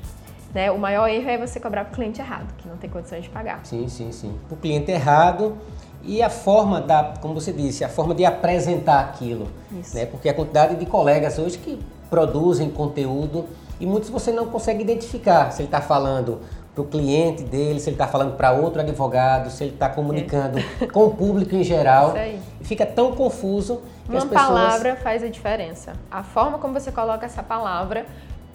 Né? 0.53 0.71
O 0.71 0.79
maior 0.79 1.09
erro 1.09 1.29
é 1.29 1.37
você 1.37 1.59
cobrar 1.59 1.83
para 1.83 1.91
o 1.91 1.95
cliente 1.95 2.21
errado, 2.21 2.53
que 2.57 2.67
não 2.67 2.77
tem 2.77 2.89
condições 2.89 3.23
de 3.23 3.29
pagar. 3.29 3.59
Sim, 3.65 3.89
sim, 3.89 4.11
sim. 4.13 4.39
Para 4.47 4.55
o 4.55 4.57
cliente 4.57 4.89
errado 4.89 5.57
e 6.01 6.21
a 6.21 6.29
forma 6.29 6.79
da, 6.79 7.15
como 7.19 7.33
você 7.33 7.51
disse, 7.51 7.83
a 7.83 7.89
forma 7.89 8.15
de 8.15 8.23
apresentar 8.23 9.01
aquilo. 9.01 9.49
Isso. 9.71 9.95
Né? 9.95 10.05
Porque 10.05 10.29
a 10.29 10.33
quantidade 10.33 10.75
de 10.75 10.85
colegas 10.85 11.37
hoje 11.37 11.57
que 11.57 11.77
produzem 12.09 12.69
conteúdo 12.69 13.45
e 13.79 13.85
muitos 13.85 14.09
você 14.09 14.31
não 14.31 14.45
consegue 14.47 14.81
identificar 14.81 15.51
se 15.51 15.61
ele 15.61 15.67
está 15.67 15.81
falando 15.81 16.39
para 16.75 16.81
o 16.81 16.85
cliente 16.85 17.41
dele, 17.41 17.79
se 17.79 17.89
ele 17.89 17.95
está 17.95 18.05
falando 18.05 18.35
para 18.35 18.51
outro 18.51 18.81
advogado, 18.81 19.49
se 19.49 19.63
ele 19.63 19.73
está 19.73 19.87
comunicando 19.87 20.59
é. 20.59 20.87
com 20.87 21.05
o 21.05 21.15
público 21.15 21.55
em 21.55 21.63
geral. 21.63 22.09
Isso 22.09 22.17
aí. 22.17 22.41
E 22.59 22.65
fica 22.65 22.85
tão 22.85 23.13
confuso 23.13 23.81
que 24.03 24.11
Uma 24.11 24.17
as 24.17 24.25
pessoas... 24.25 24.47
palavra 24.47 24.95
faz 24.97 25.23
a 25.23 25.29
diferença. 25.29 25.93
A 26.11 26.21
forma 26.21 26.57
como 26.57 26.77
você 26.77 26.91
coloca 26.91 27.25
essa 27.25 27.41
palavra 27.41 28.05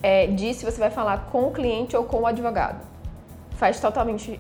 é, 0.03 0.27
diz 0.27 0.59
se 0.59 0.65
você 0.67 0.79
vai 0.79 0.91
falar 0.91 1.29
com 1.33 1.45
o 1.45 1.51
cliente 1.51 1.97
ou 1.97 2.05
com 2.05 2.19
o 2.19 2.27
advogado. 2.27 2.87
Faz 3.53 3.81
totalmente 3.81 4.39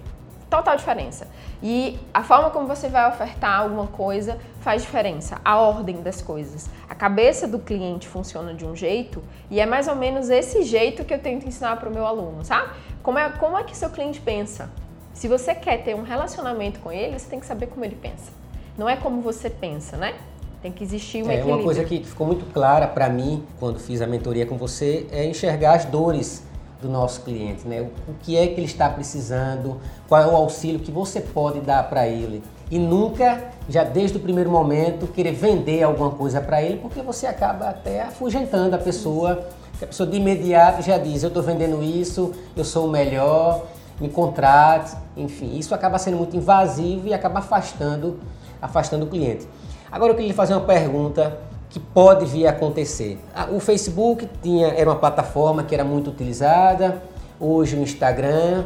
total 0.50 0.76
diferença. 0.76 1.28
E 1.62 1.98
a 2.12 2.22
forma 2.22 2.50
como 2.50 2.66
você 2.66 2.88
vai 2.88 3.08
ofertar 3.08 3.60
alguma 3.60 3.86
coisa 3.86 4.38
faz 4.60 4.82
diferença, 4.82 5.40
a 5.44 5.58
ordem 5.58 6.02
das 6.02 6.20
coisas. 6.20 6.68
A 6.88 6.94
cabeça 6.94 7.46
do 7.46 7.58
cliente 7.58 8.08
funciona 8.08 8.52
de 8.52 8.66
um 8.66 8.74
jeito 8.74 9.22
e 9.48 9.60
é 9.60 9.64
mais 9.64 9.86
ou 9.86 9.94
menos 9.94 10.28
esse 10.28 10.64
jeito 10.64 11.04
que 11.04 11.14
eu 11.14 11.18
tento 11.18 11.46
ensinar 11.46 11.76
para 11.76 11.88
o 11.88 11.92
meu 11.92 12.04
aluno, 12.04 12.44
sabe? 12.44 12.70
Como 13.02 13.18
é, 13.18 13.30
como 13.30 13.56
é 13.56 13.62
que 13.62 13.76
seu 13.76 13.88
cliente 13.88 14.20
pensa? 14.20 14.68
Se 15.14 15.28
você 15.28 15.54
quer 15.54 15.82
ter 15.82 15.94
um 15.94 16.02
relacionamento 16.02 16.80
com 16.80 16.90
ele, 16.90 17.18
você 17.18 17.28
tem 17.28 17.40
que 17.40 17.46
saber 17.46 17.68
como 17.68 17.84
ele 17.84 17.96
pensa. 17.96 18.32
Não 18.76 18.88
é 18.88 18.96
como 18.96 19.20
você 19.20 19.48
pensa, 19.48 19.96
né? 19.96 20.14
Tem 20.62 20.72
que 20.72 20.84
existir 20.84 21.22
um 21.22 21.30
é, 21.30 21.34
equilíbrio. 21.34 21.56
Uma 21.56 21.64
coisa 21.64 21.84
que 21.84 22.02
ficou 22.04 22.26
muito 22.26 22.44
clara 22.52 22.86
para 22.86 23.08
mim 23.08 23.44
quando 23.58 23.78
fiz 23.78 24.02
a 24.02 24.06
mentoria 24.06 24.44
com 24.44 24.56
você 24.58 25.06
é 25.10 25.24
enxergar 25.24 25.74
as 25.74 25.84
dores 25.86 26.42
do 26.80 26.88
nosso 26.88 27.22
cliente, 27.22 27.66
né? 27.66 27.80
O, 27.80 28.14
que 28.22 28.36
é 28.36 28.46
que 28.46 28.54
ele 28.54 28.66
está 28.66 28.88
precisando, 28.88 29.78
qual 30.08 30.22
é 30.22 30.26
o 30.26 30.34
auxílio 30.34 30.80
que 30.80 30.90
você 30.90 31.20
pode 31.20 31.60
dar 31.60 31.88
para 31.88 32.06
ele. 32.06 32.42
E 32.70 32.78
nunca, 32.78 33.50
já 33.68 33.84
desde 33.84 34.16
o 34.16 34.20
primeiro 34.20 34.50
momento, 34.50 35.06
querer 35.06 35.32
vender 35.32 35.82
alguma 35.82 36.10
coisa 36.10 36.40
para 36.40 36.62
ele, 36.62 36.78
porque 36.78 37.02
você 37.02 37.26
acaba 37.26 37.68
até 37.68 38.02
afugentando 38.02 38.74
a 38.76 38.78
pessoa, 38.78 39.46
a 39.82 39.86
pessoa 39.86 40.08
de 40.08 40.16
imediato 40.16 40.82
já 40.82 40.96
diz, 40.96 41.22
eu 41.22 41.28
estou 41.28 41.42
vendendo 41.42 41.82
isso, 41.82 42.32
eu 42.56 42.64
sou 42.64 42.86
o 42.86 42.90
melhor, 42.90 43.66
me 44.00 44.08
contrate, 44.08 44.96
enfim, 45.16 45.58
isso 45.58 45.74
acaba 45.74 45.98
sendo 45.98 46.16
muito 46.16 46.36
invasivo 46.36 47.08
e 47.08 47.14
acaba 47.14 47.40
afastando, 47.40 48.18
afastando 48.62 49.04
o 49.04 49.08
cliente. 49.08 49.46
Agora 49.92 50.12
eu 50.12 50.14
queria 50.14 50.28
lhe 50.28 50.34
fazer 50.34 50.54
uma 50.54 50.64
pergunta 50.64 51.36
que 51.70 51.78
pode 51.78 52.26
vir 52.26 52.46
a 52.46 52.50
acontecer. 52.50 53.18
Ah, 53.34 53.48
o 53.50 53.60
Facebook 53.60 54.28
tinha, 54.42 54.68
era 54.68 54.90
uma 54.90 54.96
plataforma 54.96 55.62
que 55.62 55.72
era 55.72 55.84
muito 55.84 56.10
utilizada, 56.10 57.00
hoje 57.38 57.76
o 57.76 57.80
Instagram, 57.80 58.64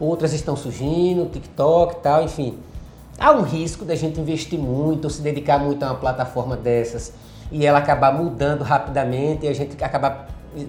outras 0.00 0.32
estão 0.32 0.56
surgindo, 0.56 1.26
TikTok 1.26 1.94
e 1.94 2.00
tal, 2.00 2.22
enfim. 2.22 2.58
Há 3.18 3.32
um 3.32 3.42
risco 3.42 3.84
da 3.84 3.94
gente 3.94 4.20
investir 4.20 4.58
muito, 4.58 5.04
ou 5.04 5.10
se 5.10 5.20
dedicar 5.20 5.58
muito 5.58 5.82
a 5.82 5.88
uma 5.88 5.94
plataforma 5.96 6.56
dessas 6.56 7.12
e 7.52 7.64
ela 7.64 7.78
acabar 7.78 8.12
mudando 8.12 8.62
rapidamente 8.62 9.46
e 9.46 9.48
a 9.48 9.54
gente 9.54 9.82
acabar 9.82 10.28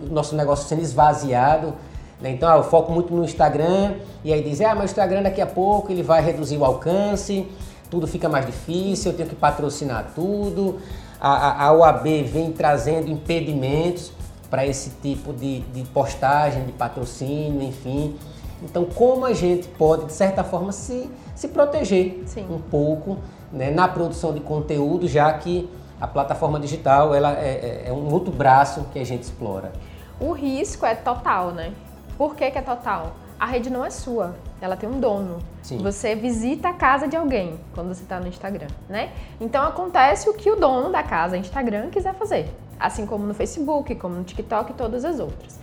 nosso 0.10 0.36
negócio 0.36 0.68
sendo 0.68 0.82
esvaziado. 0.82 1.74
Né? 2.22 2.32
Então, 2.32 2.50
ah, 2.50 2.58
eu 2.58 2.64
foco 2.64 2.92
muito 2.92 3.14
no 3.14 3.24
Instagram 3.24 3.96
e 4.24 4.34
aí 4.34 4.44
diz, 4.44 4.60
ah, 4.62 4.76
mas 4.76 4.84
o 4.84 4.86
Instagram 4.86 5.24
daqui 5.24 5.42
a 5.42 5.48
pouco 5.48 5.92
ele 5.92 6.04
vai 6.04 6.22
reduzir 6.22 6.58
o 6.58 6.66
alcance, 6.66 7.48
tudo 7.90 8.08
fica 8.08 8.28
mais 8.28 8.46
difícil, 8.46 9.12
eu 9.12 9.18
tenho 9.18 9.30
que 9.30 9.36
patrocinar 9.36 10.12
tudo 10.14 10.80
a, 11.20 11.66
a 11.66 11.74
OAB 11.74 12.24
vem 12.24 12.52
trazendo 12.52 13.10
impedimentos 13.10 14.12
para 14.50 14.66
esse 14.66 14.92
tipo 15.02 15.34
de, 15.34 15.60
de 15.60 15.84
postagem, 15.90 16.66
de 16.66 16.72
patrocínio, 16.72 17.62
enfim. 17.64 18.16
Então, 18.64 18.86
como 18.86 19.26
a 19.26 19.34
gente 19.34 19.68
pode, 19.68 20.06
de 20.06 20.14
certa 20.14 20.44
forma, 20.44 20.72
se, 20.72 21.10
se 21.36 21.48
proteger 21.50 22.24
Sim. 22.26 22.46
um 22.50 22.60
pouco 22.60 23.18
né, 23.52 23.72
na 23.72 23.88
produção 23.88 24.34
de 24.34 24.40
conteúdo, 24.40 25.08
já 25.08 25.32
que 25.34 25.70
a 26.00 26.08
plataforma 26.08 26.60
digital 26.60 27.14
ela 27.14 27.34
é, 27.34 27.84
é, 27.86 27.90
é, 27.90 27.94
um 27.94 28.12
outro 28.12 28.32
braço 28.32 28.86
que 28.94 29.00
a 29.00 29.06
gente 29.06 29.24
explora. 29.24 29.74
O 30.20 30.32
risco 30.32 30.86
é 30.86 30.96
total, 30.96 31.52
né? 31.52 31.74
Por 32.18 32.36
que, 32.36 32.50
que 32.50 32.58
é 32.58 32.62
total? 32.62 33.16
A 33.40 33.46
rede 33.46 33.70
não 33.70 33.86
é 33.86 33.90
sua 33.90 34.36
ela 34.60 34.76
tem 34.76 34.90
um 34.90 35.00
dono. 35.00 35.40
Sim. 35.62 35.78
Você 35.80 36.16
visita 36.16 36.70
a 36.70 36.74
casa 36.74 37.08
de 37.08 37.16
alguém 37.16 37.60
quando 37.74 37.90
você 37.94 38.04
está 38.04 38.20
no 38.20 38.28
Instagram, 38.28 38.68
né? 38.90 39.12
Então 39.40 39.64
acontece 39.64 40.30
o 40.30 40.34
que 40.34 40.50
o 40.50 40.56
dono 40.56 40.92
da 40.92 41.04
casa 41.04 41.38
Instagram 41.38 41.90
quiser 41.90 42.14
fazer, 42.16 42.50
assim 42.80 43.06
como 43.06 43.26
no 43.26 43.34
Facebook, 43.34 43.94
como 43.96 44.16
no 44.16 44.24
TikTok 44.24 44.72
e 44.72 44.74
todas 44.74 45.06
as 45.06 45.20
outras. 45.20 45.60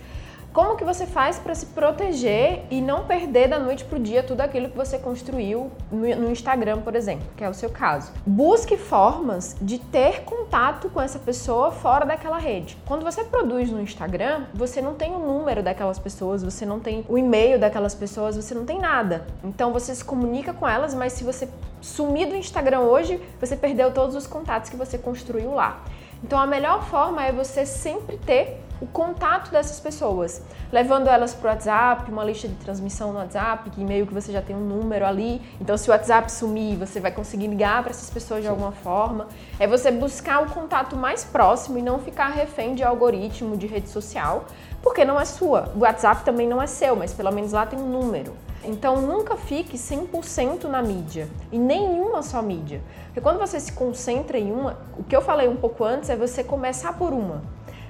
Como 0.55 0.77
que 0.77 0.85
você 0.85 1.05
faz 1.05 1.37
para 1.37 1.53
se 1.53 1.65
proteger 1.65 2.63
e 2.71 2.79
não 2.79 3.03
perder 3.03 3.49
da 3.49 3.59
noite 3.59 3.83
pro 3.83 3.99
dia 3.99 4.23
tudo 4.23 4.39
aquilo 4.39 4.69
que 4.69 4.77
você 4.77 4.97
construiu 4.97 5.69
no 5.91 6.31
Instagram, 6.31 6.79
por 6.79 6.95
exemplo, 6.95 7.27
que 7.35 7.43
é 7.43 7.49
o 7.49 7.53
seu 7.53 7.69
caso? 7.69 8.13
Busque 8.25 8.77
formas 8.77 9.53
de 9.61 9.77
ter 9.77 10.21
contato 10.21 10.89
com 10.89 11.01
essa 11.01 11.19
pessoa 11.19 11.71
fora 11.71 12.05
daquela 12.05 12.37
rede. 12.37 12.77
Quando 12.85 13.03
você 13.03 13.25
produz 13.25 13.69
no 13.69 13.81
Instagram, 13.81 14.45
você 14.53 14.81
não 14.81 14.93
tem 14.93 15.13
o 15.13 15.19
número 15.19 15.61
daquelas 15.61 15.99
pessoas, 15.99 16.41
você 16.41 16.65
não 16.65 16.79
tem 16.79 17.03
o 17.09 17.17
e-mail 17.17 17.59
daquelas 17.59 17.93
pessoas, 17.93 18.37
você 18.37 18.55
não 18.55 18.63
tem 18.63 18.79
nada. 18.79 19.27
Então 19.43 19.73
você 19.73 19.93
se 19.93 20.05
comunica 20.05 20.53
com 20.53 20.65
elas, 20.65 20.95
mas 20.95 21.11
se 21.11 21.25
você 21.25 21.49
sumir 21.81 22.29
do 22.29 22.35
Instagram 22.37 22.79
hoje, 22.79 23.21
você 23.41 23.57
perdeu 23.57 23.91
todos 23.91 24.15
os 24.15 24.25
contatos 24.25 24.69
que 24.69 24.77
você 24.77 24.97
construiu 24.97 25.53
lá. 25.53 25.83
Então 26.23 26.39
a 26.39 26.47
melhor 26.47 26.81
forma 26.85 27.25
é 27.25 27.33
você 27.33 27.65
sempre 27.65 28.17
ter 28.17 28.64
o 28.81 28.85
contato 28.87 29.51
dessas 29.51 29.79
pessoas, 29.79 30.41
levando 30.71 31.07
elas 31.07 31.33
para 31.33 31.47
o 31.47 31.53
WhatsApp, 31.53 32.11
uma 32.11 32.23
lista 32.23 32.47
de 32.47 32.55
transmissão 32.55 33.13
no 33.13 33.19
WhatsApp, 33.19 33.69
que 33.69 33.83
meio 33.83 34.05
que 34.05 34.13
você 34.13 34.31
já 34.31 34.41
tem 34.41 34.55
um 34.55 34.65
número 34.65 35.05
ali. 35.05 35.41
Então, 35.61 35.77
se 35.77 35.89
o 35.89 35.93
WhatsApp 35.93 36.29
sumir, 36.31 36.77
você 36.77 36.99
vai 36.99 37.11
conseguir 37.11 37.47
ligar 37.47 37.81
para 37.83 37.91
essas 37.91 38.09
pessoas 38.09 38.41
de 38.41 38.49
alguma 38.49 38.71
forma. 38.71 39.27
É 39.59 39.65
você 39.65 39.91
buscar 39.91 40.43
o 40.43 40.49
contato 40.49 40.95
mais 40.95 41.23
próximo 41.23 41.77
e 41.77 41.81
não 41.81 41.99
ficar 41.99 42.27
refém 42.27 42.75
de 42.75 42.83
algoritmo 42.83 43.55
de 43.55 43.65
rede 43.65 43.89
social, 43.89 44.45
porque 44.83 45.05
não 45.05 45.19
é 45.19 45.25
sua. 45.25 45.71
O 45.75 45.79
WhatsApp 45.79 46.25
também 46.25 46.47
não 46.47 46.61
é 46.61 46.67
seu, 46.67 46.95
mas 46.95 47.13
pelo 47.13 47.31
menos 47.31 47.53
lá 47.53 47.65
tem 47.65 47.79
um 47.79 47.87
número. 47.87 48.33
Então 48.67 48.99
nunca 48.99 49.37
fique 49.37 49.77
100% 49.77 50.63
na 50.63 50.81
mídia 50.81 51.29
e 51.51 51.57
nenhuma 51.57 52.23
só 52.23 52.41
mídia. 52.41 52.81
Porque 53.05 53.21
quando 53.21 53.37
você 53.37 53.59
se 53.59 53.71
concentra 53.71 54.39
em 54.39 54.51
uma, 54.51 54.77
o 54.97 55.03
que 55.03 55.15
eu 55.15 55.21
falei 55.21 55.47
um 55.47 55.55
pouco 55.55 55.83
antes 55.83 56.09
é 56.09 56.15
você 56.15 56.43
começar 56.43 56.93
por 56.93 57.13
uma 57.13 57.43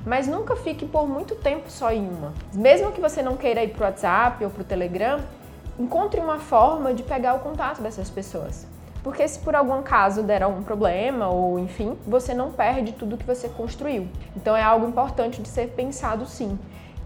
mas 0.05 0.27
nunca 0.27 0.55
fique 0.55 0.85
por 0.85 1.07
muito 1.07 1.35
tempo 1.35 1.69
só 1.69 1.91
em 1.91 2.07
uma. 2.07 2.33
Mesmo 2.53 2.91
que 2.91 3.01
você 3.01 3.21
não 3.21 3.35
queira 3.35 3.63
ir 3.63 3.69
para 3.69 3.81
o 3.81 3.85
WhatsApp 3.85 4.43
ou 4.43 4.51
para 4.51 4.61
o 4.61 4.65
Telegram, 4.65 5.19
encontre 5.79 6.19
uma 6.19 6.39
forma 6.39 6.93
de 6.93 7.03
pegar 7.03 7.33
o 7.33 7.39
contato 7.39 7.81
dessas 7.81 8.09
pessoas. 8.09 8.67
Porque 9.03 9.27
se 9.27 9.39
por 9.39 9.55
algum 9.55 9.81
caso 9.83 10.23
der 10.23 10.41
algum 10.41 10.63
problema 10.63 11.27
ou 11.27 11.59
enfim, 11.59 11.97
você 12.07 12.33
não 12.33 12.51
perde 12.51 12.91
tudo 12.93 13.17
que 13.17 13.25
você 13.25 13.47
construiu. 13.49 14.07
Então 14.35 14.55
é 14.55 14.63
algo 14.63 14.87
importante 14.87 15.41
de 15.41 15.47
ser 15.47 15.67
pensado 15.69 16.25
sim 16.25 16.57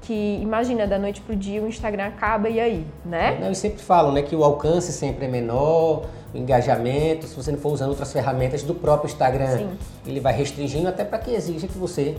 que 0.01 0.39
imagina 0.41 0.88
da 0.88 0.97
noite 0.97 1.21
pro 1.21 1.35
dia 1.35 1.62
o 1.62 1.67
Instagram 1.67 2.07
acaba 2.07 2.49
e 2.49 2.59
aí, 2.59 2.85
né? 3.05 3.38
Não, 3.39 3.47
eu 3.47 3.55
sempre 3.55 3.81
falo, 3.83 4.12
né, 4.12 4.21
que 4.21 4.35
o 4.35 4.43
alcance 4.43 4.91
sempre 4.91 5.25
é 5.25 5.27
menor, 5.27 6.05
o 6.33 6.38
engajamento, 6.38 7.27
se 7.27 7.35
você 7.35 7.51
não 7.51 7.59
for 7.59 7.73
usando 7.73 7.89
outras 7.89 8.12
ferramentas 8.12 8.63
do 8.63 8.73
próprio 8.73 9.07
Instagram, 9.07 9.57
Sim. 9.57 9.77
ele 10.05 10.19
vai 10.19 10.33
restringindo 10.33 10.88
até 10.88 11.03
para 11.03 11.19
que 11.19 11.31
exija 11.31 11.67
que 11.67 11.77
você 11.77 12.17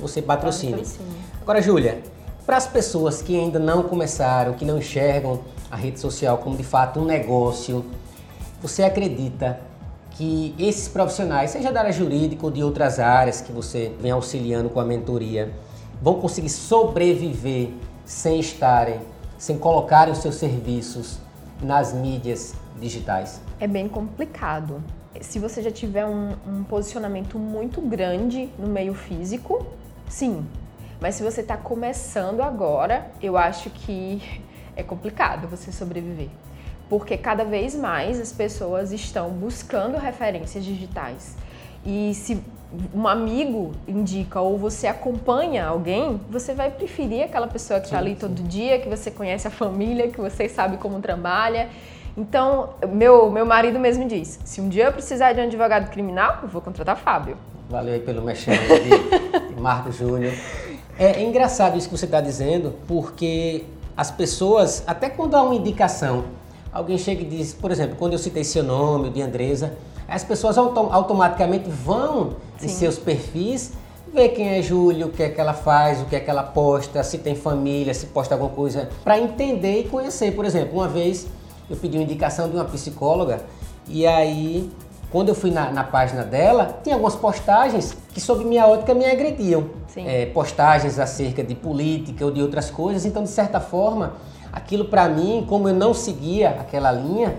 você 0.00 0.22
patrocine. 0.22 0.72
patrocine. 0.72 1.04
Agora, 1.40 1.62
Júlia, 1.62 2.02
para 2.46 2.56
as 2.56 2.66
pessoas 2.66 3.20
que 3.20 3.38
ainda 3.38 3.58
não 3.58 3.82
começaram, 3.82 4.54
que 4.54 4.64
não 4.64 4.78
enxergam 4.78 5.40
a 5.70 5.76
rede 5.76 6.00
social 6.00 6.38
como 6.38 6.56
de 6.56 6.64
fato 6.64 7.00
um 7.00 7.04
negócio, 7.04 7.84
você 8.60 8.82
acredita 8.82 9.60
que 10.12 10.54
esses 10.58 10.88
profissionais, 10.88 11.50
seja 11.50 11.70
da 11.70 11.80
área 11.80 11.92
jurídica 11.92 12.44
ou 12.44 12.50
de 12.50 12.62
outras 12.62 12.98
áreas 12.98 13.40
que 13.40 13.52
você 13.52 13.92
vem 14.00 14.10
auxiliando 14.10 14.68
com 14.68 14.80
a 14.80 14.84
mentoria, 14.84 15.52
vão 16.02 16.14
conseguir 16.14 16.48
sobreviver 16.48 17.70
sem 18.04 18.40
estarem, 18.40 19.00
sem 19.36 19.58
colocarem 19.58 20.12
os 20.12 20.18
seus 20.18 20.34
serviços 20.34 21.18
nas 21.62 21.92
mídias 21.92 22.54
digitais? 22.80 23.40
É 23.60 23.66
bem 23.66 23.88
complicado. 23.88 24.82
Se 25.20 25.38
você 25.38 25.62
já 25.62 25.70
tiver 25.70 26.06
um, 26.06 26.34
um 26.46 26.64
posicionamento 26.64 27.38
muito 27.38 27.80
grande 27.80 28.48
no 28.58 28.66
meio 28.66 28.94
físico, 28.94 29.66
sim. 30.08 30.46
Mas 31.00 31.14
se 31.14 31.22
você 31.22 31.40
está 31.40 31.56
começando 31.56 32.40
agora, 32.40 33.10
eu 33.22 33.36
acho 33.36 33.70
que 33.70 34.22
é 34.76 34.82
complicado 34.82 35.48
você 35.48 35.72
sobreviver. 35.72 36.28
Porque 36.88 37.16
cada 37.18 37.44
vez 37.44 37.74
mais 37.74 38.20
as 38.20 38.32
pessoas 38.32 38.92
estão 38.92 39.30
buscando 39.30 39.98
referências 39.98 40.64
digitais. 40.64 41.36
E 41.84 42.14
se 42.14 42.42
um 42.94 43.06
amigo 43.06 43.72
indica 43.86 44.40
ou 44.40 44.58
você 44.58 44.86
acompanha 44.86 45.66
alguém, 45.66 46.20
você 46.28 46.52
vai 46.52 46.70
preferir 46.70 47.24
aquela 47.24 47.46
pessoa 47.46 47.80
que 47.80 47.86
está 47.86 47.98
ali 47.98 48.14
todo 48.14 48.42
dia, 48.42 48.78
que 48.78 48.88
você 48.88 49.10
conhece 49.10 49.46
a 49.48 49.50
família, 49.50 50.08
que 50.08 50.20
você 50.20 50.48
sabe 50.48 50.76
como 50.76 51.00
trabalha. 51.00 51.68
Então, 52.18 52.70
meu, 52.88 53.30
meu 53.30 53.46
marido 53.46 53.78
mesmo 53.78 54.04
diz: 54.08 54.40
se 54.44 54.60
um 54.60 54.68
dia 54.68 54.86
eu 54.86 54.92
precisar 54.92 55.32
de 55.34 55.40
um 55.40 55.44
advogado 55.44 55.88
criminal, 55.88 56.40
eu 56.42 56.48
vou 56.48 56.60
contratar 56.60 56.96
Fábio. 56.96 57.36
Valeu 57.70 57.94
aí 57.94 58.00
pelo 58.00 58.22
mexer 58.22 58.58
de, 58.58 59.60
Marco 59.60 59.92
Júnior. 59.92 60.32
É, 60.98 61.12
é 61.12 61.22
engraçado 61.22 61.78
isso 61.78 61.88
que 61.88 61.96
você 61.96 62.06
está 62.06 62.20
dizendo, 62.20 62.74
porque 62.88 63.64
as 63.96 64.10
pessoas, 64.10 64.82
até 64.84 65.08
quando 65.08 65.36
há 65.36 65.42
uma 65.44 65.54
indicação, 65.54 66.24
alguém 66.72 66.98
chega 66.98 67.22
e 67.22 67.24
diz, 67.24 67.54
por 67.54 67.70
exemplo, 67.70 67.94
quando 67.96 68.14
eu 68.14 68.18
citei 68.18 68.42
seu 68.42 68.64
nome, 68.64 69.08
o 69.08 69.10
de 69.12 69.22
Andresa, 69.22 69.74
as 70.08 70.24
pessoas 70.24 70.58
autom 70.58 70.88
automaticamente 70.92 71.70
vão 71.70 72.30
Sim. 72.58 72.66
em 72.66 72.68
seus 72.68 72.98
perfis 72.98 73.74
ver 74.12 74.30
quem 74.30 74.58
é 74.58 74.62
Júlio, 74.62 75.06
o 75.06 75.10
que 75.10 75.22
é 75.22 75.28
que 75.28 75.40
ela 75.40 75.54
faz, 75.54 76.00
o 76.00 76.06
que 76.06 76.16
é 76.16 76.20
que 76.20 76.30
ela 76.30 76.42
posta, 76.42 77.04
se 77.04 77.18
tem 77.18 77.36
família, 77.36 77.94
se 77.94 78.06
posta 78.06 78.34
alguma 78.34 78.50
coisa, 78.50 78.88
para 79.04 79.20
entender 79.20 79.82
e 79.82 79.84
conhecer. 79.84 80.34
Por 80.34 80.44
exemplo, 80.44 80.78
uma 80.78 80.88
vez 80.88 81.28
eu 81.68 81.76
pedi 81.76 81.96
uma 81.96 82.04
indicação 82.04 82.48
de 82.48 82.56
uma 82.56 82.64
psicóloga 82.64 83.40
e 83.86 84.06
aí 84.06 84.70
quando 85.10 85.30
eu 85.30 85.34
fui 85.34 85.50
na, 85.50 85.70
na, 85.70 85.84
página 85.84 86.22
dela, 86.22 86.80
tinha 86.82 86.94
algumas 86.94 87.16
postagens 87.16 87.96
que, 88.12 88.20
sob 88.20 88.44
minha 88.44 88.66
ótica, 88.66 88.92
me 88.92 89.06
agrediam. 89.06 89.70
É, 89.96 90.26
postagens 90.26 90.98
acerca 90.98 91.42
de 91.42 91.54
política 91.54 92.24
ou 92.24 92.30
de 92.30 92.42
outras 92.42 92.70
coisas. 92.70 93.06
Então, 93.06 93.22
de 93.22 93.30
certa 93.30 93.58
forma, 93.58 94.12
aquilo 94.52 94.84
para 94.84 95.08
mim, 95.08 95.44
como 95.48 95.68
eu 95.68 95.74
não 95.74 95.94
seguia 95.94 96.50
aquela 96.50 96.92
linha, 96.92 97.36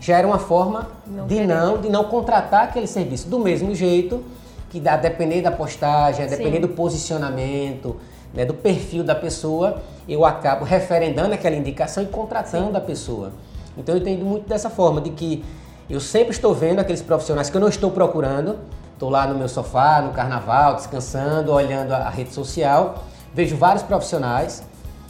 já 0.00 0.16
era 0.16 0.26
uma 0.26 0.38
forma 0.38 0.88
não 1.06 1.26
de, 1.26 1.46
não, 1.46 1.78
de 1.78 1.90
não 1.90 2.04
contratar 2.04 2.64
aquele 2.64 2.86
serviço. 2.86 3.28
Do 3.28 3.38
mesmo 3.38 3.74
jeito 3.74 4.24
que, 4.70 4.86
a 4.88 4.96
depender 4.96 5.42
da 5.42 5.50
postagem, 5.50 6.24
a 6.24 6.28
depender 6.28 6.56
Sim. 6.56 6.62
do 6.62 6.68
posicionamento, 6.68 7.96
né, 8.32 8.46
do 8.46 8.54
perfil 8.54 9.04
da 9.04 9.14
pessoa, 9.14 9.82
eu 10.08 10.24
acabo 10.24 10.64
referendando 10.64 11.34
aquela 11.34 11.54
indicação 11.54 12.02
e 12.02 12.06
contratando 12.06 12.70
Sim. 12.70 12.76
a 12.76 12.80
pessoa. 12.80 13.32
Então 13.76 13.94
eu 13.94 14.00
entendo 14.00 14.24
muito 14.24 14.48
dessa 14.48 14.70
forma, 14.70 15.00
de 15.00 15.10
que 15.10 15.44
eu 15.88 16.00
sempre 16.00 16.32
estou 16.32 16.54
vendo 16.54 16.78
aqueles 16.78 17.02
profissionais 17.02 17.50
que 17.50 17.56
eu 17.56 17.60
não 17.60 17.68
estou 17.68 17.90
procurando, 17.90 18.58
estou 18.92 19.10
lá 19.10 19.26
no 19.26 19.36
meu 19.36 19.48
sofá, 19.48 20.00
no 20.00 20.12
carnaval, 20.12 20.74
descansando, 20.74 21.52
olhando 21.52 21.92
a 21.92 22.08
rede 22.08 22.32
social, 22.32 23.04
vejo 23.34 23.56
vários 23.56 23.82
profissionais 23.82 24.62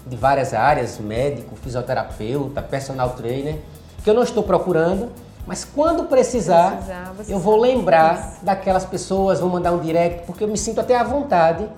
de 0.06 0.16
várias 0.16 0.54
áreas, 0.54 0.98
médico, 0.98 1.54
fisioterapeuta, 1.56 2.62
personal 2.62 3.10
trainer, 3.10 3.58
que 4.02 4.08
eu 4.08 4.14
não 4.14 4.22
estou 4.22 4.42
procurando, 4.42 5.10
mas 5.46 5.64
quando 5.64 6.04
precisar, 6.04 6.76
precisar 6.76 7.12
eu 7.28 7.38
vou 7.38 7.56
lembrar 7.56 8.18
isso. 8.18 8.44
daquelas 8.44 8.84
pessoas, 8.84 9.40
vou 9.40 9.50
mandar 9.50 9.72
um 9.72 9.78
direct, 9.78 10.26
porque 10.26 10.44
eu 10.44 10.48
me 10.48 10.56
sinto 10.56 10.80
até 10.80 10.96
à 10.96 11.04
vontade 11.04 11.68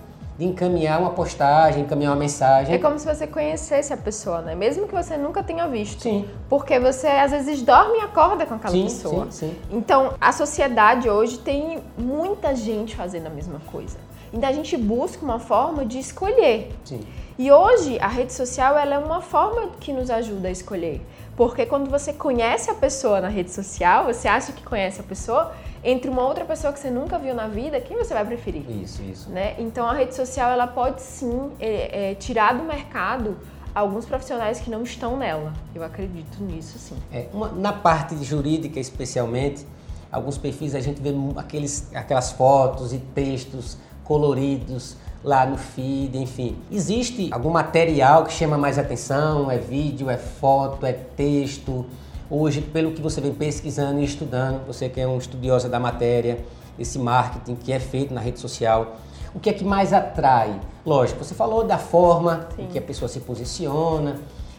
de 0.43 0.49
encaminhar 0.49 1.01
uma 1.01 1.11
postagem, 1.11 1.83
encaminhar 1.83 2.13
uma 2.13 2.19
mensagem. 2.19 2.75
É 2.75 2.79
como 2.79 2.99
se 2.99 3.07
você 3.07 3.27
conhecesse 3.27 3.93
a 3.93 3.97
pessoa, 3.97 4.43
né? 4.43 4.55
Mesmo 4.57 4.89
que 4.89 4.95
você 4.95 5.17
nunca 5.17 5.43
tenha 5.43 5.69
visto. 5.69 6.03
Sim. 6.03 6.29
Porque 6.49 6.79
você 6.81 7.07
às 7.07 7.31
vezes 7.31 7.63
dorme 7.63 7.99
e 7.99 8.01
acorda 8.01 8.45
com 8.45 8.55
aquela 8.55 8.75
sim, 8.75 8.85
pessoa. 8.85 9.27
Sim, 9.31 9.51
sim. 9.51 9.57
Então, 9.71 10.15
a 10.21 10.33
sociedade 10.33 11.09
hoje 11.09 11.39
tem 11.39 11.79
muita 11.97 12.57
gente 12.57 12.97
fazendo 12.97 13.29
a 13.29 13.31
mesma 13.31 13.61
coisa. 13.71 13.97
Então 14.33 14.49
a 14.49 14.53
gente 14.53 14.77
busca 14.77 15.25
uma 15.25 15.39
forma 15.39 15.85
de 15.85 15.99
escolher. 15.99 16.73
Sim. 16.85 17.01
E 17.39 17.53
hoje 17.53 17.99
a 18.01 18.09
rede 18.09 18.33
social 18.33 18.77
ela 18.77 18.95
é 18.97 18.99
uma 18.99 19.21
forma 19.21 19.71
que 19.79 19.93
nos 19.93 20.11
ajuda 20.11 20.49
a 20.49 20.51
escolher. 20.51 21.01
Porque 21.37 21.67
quando 21.67 21.89
você 21.91 22.13
conhece 22.13 22.71
a 22.71 22.75
pessoa 22.75 23.21
na 23.21 23.29
rede 23.29 23.51
social, 23.51 24.07
você 24.07 24.27
acha 24.29 24.53
que 24.53 24.63
conhece 24.63 25.01
a 25.01 25.05
pessoa, 25.05 25.53
entre 25.85 26.11
uma 26.11 26.23
outra 26.23 26.45
pessoa 26.45 26.73
que 26.73 26.79
você 26.79 26.91
nunca 26.91 27.19
viu 27.19 27.35
na 27.35 27.49
vida, 27.49 27.81
quem 27.81 27.97
você 27.97 28.15
vai 28.15 28.25
preferir? 28.25 28.63
Isso, 28.71 29.03
isso. 29.03 29.31
Né? 29.31 29.55
Então 29.59 29.87
a 29.87 29.93
rede 29.93 30.15
social 30.15 30.51
ela 30.51 30.67
pode 30.67 31.03
sim 31.03 31.51
é, 31.59 32.11
é, 32.11 32.15
tirar 32.15 32.55
do 32.55 32.63
mercado 32.63 33.37
alguns 33.75 34.05
profissionais 34.05 34.61
que 34.61 34.71
não 34.71 34.83
estão 34.83 35.17
nela. 35.17 35.53
Eu 35.75 35.83
acredito 35.83 36.43
nisso 36.43 36.79
sim. 36.79 36.97
É, 37.13 37.27
uma, 37.33 37.49
na 37.49 37.73
parte 37.73 38.15
jurídica 38.23 38.79
especialmente, 38.79 39.67
alguns 40.11 40.39
perfis 40.39 40.75
a 40.75 40.81
gente 40.81 41.01
vê 41.01 41.13
aqueles, 41.37 41.89
aquelas 41.95 42.33
fotos 42.33 42.93
e 42.93 42.99
textos 42.99 43.77
coloridos 44.05 44.97
lá 45.25 45.47
no 45.47 45.57
feed, 45.57 46.17
enfim. 46.19 46.57
Existe 46.71 47.29
algum 47.33 47.51
material 47.51 48.25
que 48.25 48.33
chama 48.33 48.59
mais 48.59 48.79
atenção? 48.79 49.51
É 49.51 49.57
vídeo, 49.59 50.11
é 50.11 50.19
foto, 50.19 50.85
é 50.85 50.93
texto? 50.93 51.87
Hoje, 52.35 52.63
pelo 52.63 52.93
que 52.93 53.03
você 53.03 53.21
vem 53.21 53.35
pesquisando 53.35 54.01
e 54.01 54.05
estudando, 54.05 54.67
você 54.67 54.89
que 54.89 54.99
é 54.99 55.07
um 55.07 55.19
estudiosa 55.19 55.69
da 55.69 55.79
matéria, 55.79 56.43
esse 56.79 56.99
marketing 56.99 57.55
que 57.57 57.71
é 57.71 57.79
feito 57.79 58.15
na 58.15 58.23
rede 58.23 58.41
social, 58.41 58.97
o 59.35 59.39
que 59.39 59.51
é 59.51 59.53
que 59.53 59.63
mais 59.63 59.93
atrai? 59.93 60.59
Lógico, 60.83 61.23
você 61.23 61.35
falou 61.35 61.63
da 61.63 61.77
forma 61.77 62.49
Sim. 62.57 62.63
em 62.63 62.67
que 62.69 62.79
a 62.79 62.81
pessoa 62.81 63.07
se 63.07 63.21
posiciona, 63.21 64.17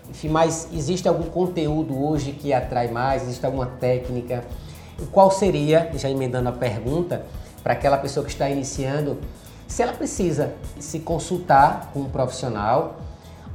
enfim, 0.08 0.30
mas 0.30 0.68
existe 0.72 1.08
algum 1.08 1.24
conteúdo 1.24 2.00
hoje 2.00 2.34
que 2.34 2.54
atrai 2.54 2.90
mais? 2.90 3.24
Existe 3.24 3.44
alguma 3.44 3.66
técnica? 3.66 4.44
Qual 5.12 5.32
seria, 5.32 5.90
já 5.96 6.12
emendando 6.12 6.50
a 6.50 6.52
pergunta, 6.52 7.26
para 7.64 7.74
aquela 7.74 7.98
pessoa 7.98 8.24
que 8.24 8.32
está 8.32 8.48
iniciando, 8.48 9.18
se 9.68 9.82
ela 9.82 9.94
precisa 9.94 10.54
se 10.80 11.00
consultar 11.00 11.90
com 11.92 12.02
um 12.02 12.10
profissional 12.10 12.98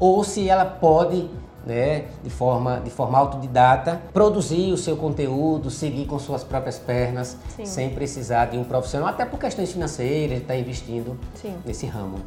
ou 0.01 0.25
se 0.25 0.49
ela 0.49 0.65
pode, 0.65 1.31
né, 1.69 2.07
de 2.25 2.31
forma, 2.31 2.81
de 2.81 2.89
forma 2.89 3.19
autodidata, 3.19 4.01
produzir 4.15 4.73
o 4.73 4.77
seu 4.79 4.97
conteúdo, 4.97 5.71
seguir 5.71 6.07
com 6.07 6.19
suas 6.19 6.43
próprias 6.43 6.79
pernas, 6.79 7.37
Sim. 7.55 7.67
sem 7.67 7.91
precisar 7.91 8.47
de 8.47 8.57
um 8.57 8.65
profissional, 8.65 9.11
até 9.11 9.27
por 9.27 9.39
questões 9.39 9.71
financeiras, 9.71 10.39
está 10.39 10.57
investindo 10.57 11.19
Sim. 11.35 11.55
nesse 11.67 11.85
ramo. 11.85 12.21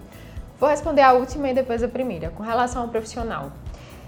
Vou 0.60 0.70
responder 0.70 1.02
a 1.02 1.14
última 1.14 1.50
e 1.50 1.56
depois 1.56 1.82
a 1.82 1.88
primeira. 1.88 2.30
Com 2.30 2.44
relação 2.44 2.84
ao 2.84 2.90
profissional, 2.90 3.52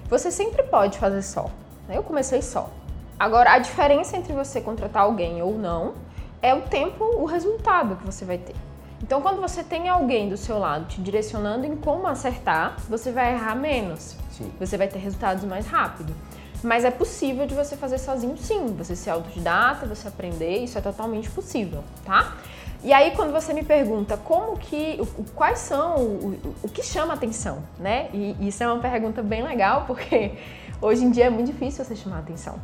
você 0.08 0.30
sempre 0.30 0.62
pode 0.62 1.00
fazer 1.00 1.24
só. 1.24 1.50
Né? 1.88 1.98
Eu 1.98 2.04
comecei 2.04 2.44
só. 2.44 2.70
Agora, 3.18 3.54
a 3.54 3.58
diferença 3.58 4.16
entre 4.16 4.34
você 4.34 4.62
contratar 4.62 5.02
alguém 5.02 5.42
ou 5.42 5.58
não 5.58 5.94
é 6.44 6.54
o 6.54 6.62
tempo, 6.62 7.04
o 7.04 7.26
resultado 7.26 7.96
que 7.96 8.06
você 8.06 8.24
vai 8.24 8.38
ter. 8.38 8.56
Então, 9.04 9.22
quando 9.22 9.42
você 9.42 9.62
tem 9.62 9.90
alguém 9.90 10.30
do 10.30 10.38
seu 10.38 10.58
lado 10.58 10.86
te 10.86 11.02
direcionando 11.02 11.66
em 11.66 11.76
como 11.76 12.08
acertar, 12.08 12.78
você 12.88 13.12
vai 13.12 13.34
errar 13.34 13.54
menos. 13.54 14.16
Sim. 14.32 14.50
Você 14.58 14.78
vai 14.78 14.88
ter 14.88 14.98
resultados 14.98 15.44
mais 15.44 15.68
rápido. 15.68 16.16
Mas 16.64 16.86
é 16.86 16.90
possível 16.90 17.46
de 17.46 17.54
você 17.54 17.76
fazer 17.76 17.98
sozinho, 17.98 18.38
sim. 18.38 18.74
Você 18.78 18.96
ser 18.96 19.10
autodidata, 19.10 19.86
você 19.86 20.08
aprender, 20.08 20.60
isso 20.60 20.78
é 20.78 20.82
totalmente 20.82 21.30
possível, 21.30 21.84
tá? 22.06 22.34
E 22.82 22.94
aí, 22.94 23.12
quando 23.12 23.34
você 23.34 23.54
me 23.54 23.64
pergunta 23.64 24.16
como 24.16 24.58
que, 24.58 24.98
quais 25.36 25.60
são, 25.60 25.98
o, 25.98 26.40
o, 26.42 26.56
o 26.64 26.70
que 26.70 26.82
chama 26.82 27.14
atenção, 27.14 27.58
né? 27.78 28.10
E 28.14 28.48
isso 28.48 28.64
é 28.64 28.68
uma 28.68 28.82
pergunta 28.82 29.22
bem 29.22 29.44
legal, 29.44 29.84
porque 29.86 30.32
hoje 30.82 31.04
em 31.04 31.12
dia 31.12 31.26
é 31.26 31.30
muito 31.30 31.48
difícil 31.48 31.84
você 31.84 31.94
chamar 31.94 32.20
atenção. 32.20 32.58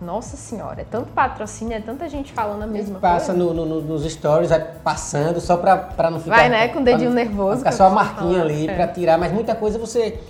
Nossa 0.00 0.36
senhora, 0.36 0.82
é 0.82 0.84
tanto 0.84 1.10
patrocínio, 1.12 1.76
é 1.76 1.80
tanta 1.80 2.08
gente 2.08 2.32
falando 2.32 2.62
a 2.62 2.66
mesma 2.66 3.00
passa 3.00 3.32
coisa. 3.32 3.42
Passa 3.42 3.54
no, 3.54 3.66
no, 3.66 3.80
nos 3.80 4.04
stories, 4.10 4.50
vai 4.50 4.60
passando 4.60 5.40
só 5.40 5.56
pra, 5.56 5.76
pra 5.76 6.08
não 6.08 6.20
ficar. 6.20 6.36
Vai, 6.36 6.48
né? 6.48 6.68
Com 6.68 6.80
o 6.80 6.84
dedinho 6.84 7.10
nervoso. 7.10 7.58
Ficar 7.58 7.72
só 7.72 7.86
a 7.86 7.90
marquinha 7.90 8.40
ali 8.40 8.68
é. 8.68 8.74
pra 8.74 8.86
tirar, 8.86 9.18
mas 9.18 9.32
muita 9.32 9.56
coisa 9.56 9.76
você. 9.76 10.20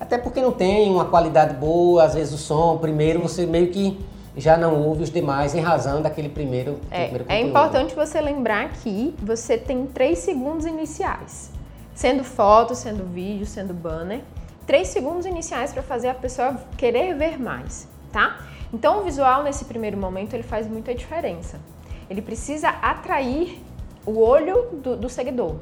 Até 0.00 0.16
porque 0.16 0.40
não 0.40 0.50
tem 0.50 0.90
uma 0.90 1.04
qualidade 1.04 1.54
boa, 1.54 2.04
às 2.04 2.14
vezes 2.14 2.32
o 2.32 2.38
som, 2.38 2.78
primeiro 2.78 3.20
você 3.20 3.46
meio 3.46 3.68
que 3.68 4.00
já 4.36 4.56
não 4.56 4.82
ouve 4.82 5.02
os 5.02 5.10
demais 5.10 5.54
em 5.54 5.60
razão 5.60 6.00
daquele 6.00 6.28
primeiro, 6.28 6.80
é, 6.90 7.04
primeiro 7.04 7.24
É 7.28 7.40
importante 7.40 7.94
você 7.94 8.20
lembrar 8.20 8.70
que 8.70 9.14
você 9.22 9.58
tem 9.58 9.86
três 9.86 10.20
segundos 10.20 10.64
iniciais, 10.64 11.50
sendo 11.94 12.24
foto, 12.24 12.74
sendo 12.74 13.04
vídeo, 13.04 13.46
sendo 13.46 13.74
banner, 13.74 14.22
três 14.66 14.88
segundos 14.88 15.26
iniciais 15.26 15.72
para 15.72 15.82
fazer 15.82 16.08
a 16.08 16.14
pessoa 16.14 16.56
querer 16.76 17.14
ver 17.14 17.38
mais, 17.38 17.86
tá? 18.10 18.38
Então 18.72 19.00
o 19.00 19.02
visual 19.02 19.42
nesse 19.42 19.66
primeiro 19.66 19.98
momento 19.98 20.32
ele 20.32 20.42
faz 20.42 20.66
muita 20.66 20.94
diferença. 20.94 21.60
Ele 22.08 22.22
precisa 22.22 22.68
atrair 22.68 23.62
o 24.06 24.18
olho 24.18 24.68
do, 24.82 24.96
do 24.96 25.08
seguidor. 25.10 25.56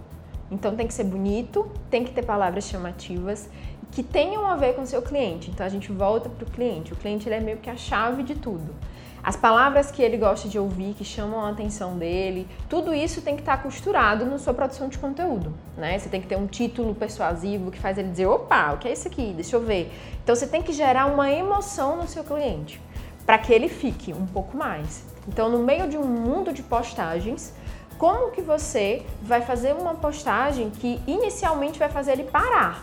Então 0.50 0.76
tem 0.76 0.86
que 0.86 0.94
ser 0.94 1.04
bonito, 1.04 1.68
tem 1.90 2.04
que 2.04 2.12
ter 2.12 2.24
palavras 2.24 2.64
chamativas 2.64 3.48
que 3.90 4.02
tenham 4.04 4.46
a 4.46 4.54
ver 4.54 4.74
com 4.74 4.82
o 4.82 4.86
seu 4.86 5.02
cliente. 5.02 5.50
Então 5.50 5.66
a 5.66 5.68
gente 5.68 5.90
volta 5.90 6.28
para 6.28 6.46
o 6.46 6.50
cliente. 6.50 6.92
O 6.92 6.96
cliente 6.96 7.28
ele 7.28 7.34
é 7.34 7.40
meio 7.40 7.58
que 7.58 7.68
a 7.68 7.76
chave 7.76 8.22
de 8.22 8.36
tudo. 8.36 8.74
As 9.22 9.36
palavras 9.36 9.90
que 9.90 10.00
ele 10.00 10.16
gosta 10.16 10.48
de 10.48 10.58
ouvir, 10.58 10.94
que 10.94 11.04
chamam 11.04 11.40
a 11.44 11.50
atenção 11.50 11.98
dele, 11.98 12.48
tudo 12.70 12.94
isso 12.94 13.20
tem 13.20 13.34
que 13.34 13.42
estar 13.42 13.62
costurado 13.62 14.24
na 14.24 14.38
sua 14.38 14.54
produção 14.54 14.88
de 14.88 14.98
conteúdo, 14.98 15.52
né? 15.76 15.98
Você 15.98 16.08
tem 16.08 16.22
que 16.22 16.26
ter 16.26 16.36
um 16.36 16.46
título 16.46 16.94
persuasivo 16.94 17.70
que 17.70 17.78
faz 17.78 17.98
ele 17.98 18.08
dizer, 18.08 18.26
opa, 18.26 18.72
o 18.72 18.78
que 18.78 18.88
é 18.88 18.92
isso 18.92 19.06
aqui? 19.06 19.34
Deixa 19.34 19.56
eu 19.56 19.60
ver. 19.60 19.92
Então 20.22 20.34
você 20.34 20.46
tem 20.46 20.62
que 20.62 20.72
gerar 20.72 21.04
uma 21.04 21.30
emoção 21.30 21.98
no 21.98 22.08
seu 22.08 22.24
cliente 22.24 22.80
para 23.30 23.38
que 23.38 23.52
ele 23.52 23.68
fique 23.68 24.12
um 24.12 24.26
pouco 24.26 24.56
mais. 24.56 25.04
Então, 25.28 25.48
no 25.48 25.60
meio 25.60 25.88
de 25.88 25.96
um 25.96 26.04
mundo 26.04 26.52
de 26.52 26.64
postagens, 26.64 27.54
como 27.96 28.32
que 28.32 28.42
você 28.42 29.06
vai 29.22 29.40
fazer 29.40 29.72
uma 29.72 29.94
postagem 29.94 30.68
que 30.68 31.00
inicialmente 31.06 31.78
vai 31.78 31.88
fazer 31.88 32.10
ele 32.10 32.24
parar? 32.24 32.82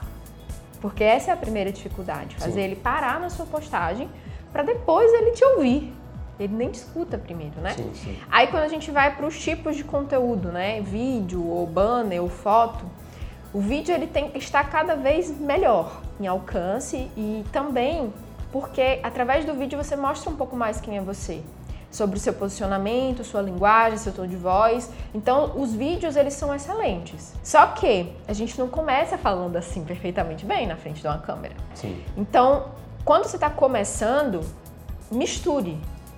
Porque 0.80 1.04
essa 1.04 1.32
é 1.32 1.34
a 1.34 1.36
primeira 1.36 1.70
dificuldade, 1.70 2.38
fazer 2.38 2.54
Sim. 2.54 2.60
ele 2.62 2.76
parar 2.78 3.20
na 3.20 3.30
sua 3.30 3.46
postagem 3.46 4.10
para 4.54 4.64
depois 4.64 5.12
ele 5.16 5.32
te 5.32 5.44
ouvir. 5.44 5.94
Ele 6.40 6.56
nem 6.56 6.72
te 6.72 6.76
escuta 6.76 7.18
primeiro, 7.18 7.60
né? 7.60 7.74
Sim, 7.74 7.92
sim. 7.94 8.18
Aí 8.32 8.48
quando 8.48 8.64
a 8.64 8.70
gente 8.70 8.90
vai 8.90 9.14
para 9.18 9.26
os 9.26 9.38
tipos 9.38 9.76
de 9.76 9.84
conteúdo, 9.84 10.50
né? 10.50 10.80
Vídeo, 10.80 11.46
ou 11.46 11.68
banner, 11.68 12.24
ou 12.24 12.30
foto, 12.30 12.86
o 13.54 13.60
vídeo 13.60 13.94
ele 13.94 14.08
tem 14.08 14.30
que 14.30 14.38
estar 14.38 14.64
cada 14.70 14.96
vez 14.96 15.30
melhor 15.30 16.02
em 16.18 16.26
alcance 16.26 17.12
e 17.18 17.44
também 17.52 18.14
porque 18.52 19.00
através 19.04 19.46
do 19.46 19.54
vídeo 19.54 19.82
você 19.82 19.96
mostra 19.96 20.30
um 20.30 20.36
pouco 20.36 20.56
mais 20.56 20.80
quem 20.80 20.98
é 20.98 21.02
você 21.02 21.44
sobre 21.90 22.18
o 22.18 22.20
seu 22.20 22.34
posicionamento, 22.34 23.24
sua 23.24 23.42
linguagem, 23.42 23.98
seu 23.98 24.12
tom 24.12 24.28
de 24.28 24.36
voz. 24.36 24.92
Então, 25.14 25.54
os 25.56 25.74
vídeos 25.74 26.16
eles 26.16 26.34
são 26.34 26.54
excelentes. 26.54 27.34
Só 27.44 27.66
que 27.68 28.14
a 28.28 28.34
gente 28.34 28.60
não 28.60 28.68
começa 28.68 29.18
falando 29.18 29.56
assim 29.56 29.84
perfeitamente 29.84 30.46
bem 30.46 30.68
na 30.68 30.76
frente 30.76 31.02
de 31.02 31.08
uma 31.08 31.18
câmera. 31.18 31.56
Sim. 31.74 32.04
Então, 32.16 32.72
quando 33.06 33.26
você 33.26 33.38
está 33.38 33.50
começando, 33.50 34.42
misture, 35.10 35.78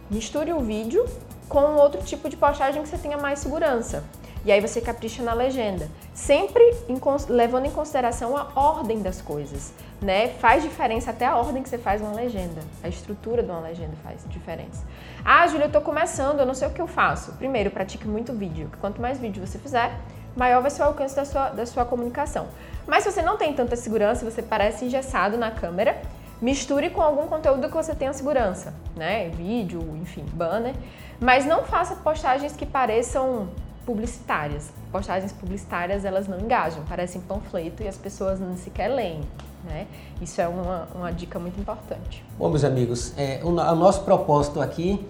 misture 0.09 0.51
o 0.53 0.59
vídeo 0.59 1.05
com 1.47 1.75
outro 1.75 2.01
tipo 2.03 2.29
de 2.29 2.35
postagem 2.35 2.81
que 2.81 2.89
você 2.89 2.97
tenha 2.97 3.17
mais 3.17 3.39
segurança. 3.39 4.03
E 4.45 4.51
aí 4.51 4.61
você 4.61 4.79
capricha 4.79 5.21
na 5.21 5.33
legenda, 5.33 5.89
sempre 6.13 6.63
em, 6.87 6.97
levando 7.27 7.65
em 7.65 7.71
consideração 7.71 8.37
a 8.37 8.47
ordem 8.55 9.01
das 9.01 9.21
coisas, 9.21 9.73
né? 10.01 10.29
Faz 10.29 10.63
diferença 10.63 11.11
até 11.11 11.25
a 11.25 11.35
ordem 11.35 11.61
que 11.61 11.69
você 11.69 11.77
faz 11.77 12.01
uma 12.01 12.13
legenda, 12.13 12.61
a 12.83 12.87
estrutura 12.87 13.43
de 13.43 13.49
uma 13.49 13.59
legenda 13.59 13.93
faz 14.03 14.25
diferença. 14.29 14.85
Ah, 15.23 15.45
Júlia, 15.47 15.65
eu 15.65 15.71
tô 15.71 15.81
começando, 15.81 16.39
eu 16.39 16.45
não 16.45 16.53
sei 16.53 16.67
o 16.67 16.71
que 16.71 16.81
eu 16.81 16.87
faço. 16.87 17.33
Primeiro, 17.33 17.69
pratique 17.69 18.07
muito 18.07 18.33
vídeo. 18.33 18.71
Quanto 18.79 19.01
mais 19.01 19.19
vídeo 19.19 19.45
você 19.45 19.59
fizer, 19.59 19.91
maior 20.35 20.61
vai 20.61 20.71
ser 20.71 20.83
o 20.83 20.85
alcance 20.85 21.15
da 21.15 21.25
sua, 21.25 21.49
da 21.49 21.65
sua 21.65 21.85
comunicação. 21.85 22.47
Mas 22.87 23.03
se 23.03 23.11
você 23.11 23.21
não 23.21 23.37
tem 23.37 23.53
tanta 23.53 23.75
segurança, 23.75 24.29
você 24.29 24.41
parece 24.41 24.85
engessado 24.85 25.37
na 25.37 25.51
câmera, 25.51 26.01
misture 26.41 26.89
com 26.89 27.01
algum 27.01 27.27
conteúdo 27.27 27.67
que 27.67 27.75
você 27.75 27.93
tenha 27.93 28.13
segurança, 28.13 28.73
né? 28.95 29.29
Vídeo, 29.29 29.81
enfim, 30.01 30.25
banner. 30.33 30.73
Mas 31.19 31.45
não 31.45 31.65
faça 31.65 31.95
postagens 31.97 32.55
que 32.55 32.65
pareçam 32.65 33.49
publicitárias. 33.85 34.71
Postagens 34.91 35.33
publicitárias, 35.33 36.05
elas 36.05 36.27
não 36.27 36.39
engajam, 36.39 36.83
parecem 36.85 37.19
panfleto 37.19 37.83
e 37.83 37.87
as 37.87 37.97
pessoas 37.97 38.39
não 38.39 38.55
sequer 38.55 38.87
leem. 38.87 39.21
Né? 39.63 39.87
Isso 40.21 40.39
é 40.39 40.47
uma, 40.47 40.87
uma 40.95 41.11
dica 41.11 41.37
muito 41.37 41.59
importante. 41.59 42.23
Bom, 42.37 42.49
meus 42.49 42.63
amigos, 42.63 43.13
é, 43.17 43.39
o, 43.43 43.49
o, 43.49 43.75
nosso 43.75 44.03
propósito 44.03 44.61
aqui, 44.61 45.05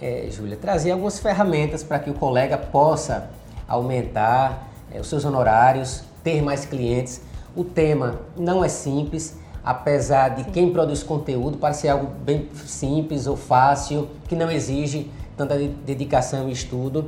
é, 0.00 0.28
Júlia, 0.30 0.56
trazer 0.56 0.90
algumas 0.90 1.18
ferramentas 1.18 1.82
para 1.82 1.98
que 1.98 2.10
o 2.10 2.14
colega 2.14 2.58
possa 2.58 3.30
aumentar 3.66 4.68
é, 4.92 5.00
os 5.00 5.06
seus 5.06 5.24
honorários, 5.24 6.02
ter 6.22 6.42
mais 6.42 6.64
clientes. 6.64 7.22
O 7.56 7.64
tema 7.64 8.20
não 8.36 8.64
é 8.64 8.68
simples, 8.68 9.38
apesar 9.64 10.30
de 10.30 10.44
Sim. 10.44 10.50
quem 10.50 10.72
produz 10.72 11.02
conteúdo 11.02 11.56
parecer 11.56 11.88
algo 11.88 12.06
bem 12.06 12.48
simples 12.66 13.26
ou 13.26 13.36
fácil, 13.36 14.08
que 14.28 14.36
não 14.36 14.50
exige 14.50 15.10
tanta 15.36 15.56
dedicação 15.56 16.48
e 16.48 16.52
estudo 16.52 17.06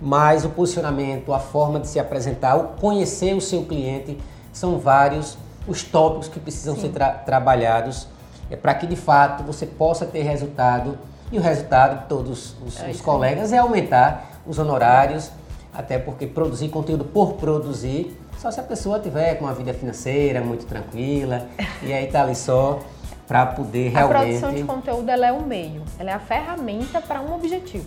mas 0.00 0.44
o 0.44 0.50
posicionamento, 0.50 1.32
a 1.32 1.38
forma 1.38 1.80
de 1.80 1.88
se 1.88 1.98
apresentar, 1.98 2.56
o 2.56 2.64
conhecer 2.80 3.34
o 3.34 3.40
seu 3.40 3.64
cliente, 3.64 4.18
são 4.52 4.78
vários 4.78 5.38
os 5.66 5.82
tópicos 5.82 6.28
que 6.28 6.40
precisam 6.40 6.74
Sim. 6.74 6.82
ser 6.82 6.88
tra 6.90 7.10
trabalhados 7.10 8.08
é, 8.50 8.56
para 8.56 8.74
que 8.74 8.86
de 8.86 8.96
fato 8.96 9.42
você 9.42 9.66
possa 9.66 10.06
ter 10.06 10.22
resultado. 10.22 10.98
E 11.32 11.38
o 11.38 11.40
resultado 11.40 12.02
de 12.02 12.06
todos 12.06 12.54
os, 12.64 12.80
é 12.80 12.90
os 12.90 13.00
colegas 13.00 13.52
é 13.52 13.58
aumentar 13.58 14.40
os 14.46 14.58
honorários, 14.58 15.30
até 15.72 15.98
porque 15.98 16.26
produzir 16.26 16.68
conteúdo 16.68 17.04
por 17.04 17.34
produzir, 17.34 18.16
só 18.38 18.50
se 18.50 18.60
a 18.60 18.62
pessoa 18.62 19.00
tiver 19.00 19.36
com 19.36 19.46
uma 19.46 19.54
vida 19.54 19.72
financeira 19.72 20.40
muito 20.40 20.66
tranquila 20.66 21.46
e 21.82 21.92
aí 21.92 22.06
tá 22.08 22.22
ali 22.22 22.36
só 22.36 22.78
para 23.26 23.46
poder 23.46 23.88
realmente. 23.88 24.16
A 24.16 24.20
produção 24.20 24.54
de 24.54 24.62
conteúdo 24.64 25.08
ela 25.08 25.26
é 25.26 25.32
um 25.32 25.46
meio, 25.46 25.82
ela 25.98 26.10
é 26.10 26.14
a 26.14 26.20
ferramenta 26.20 27.00
para 27.00 27.20
um 27.22 27.34
objetivo. 27.34 27.86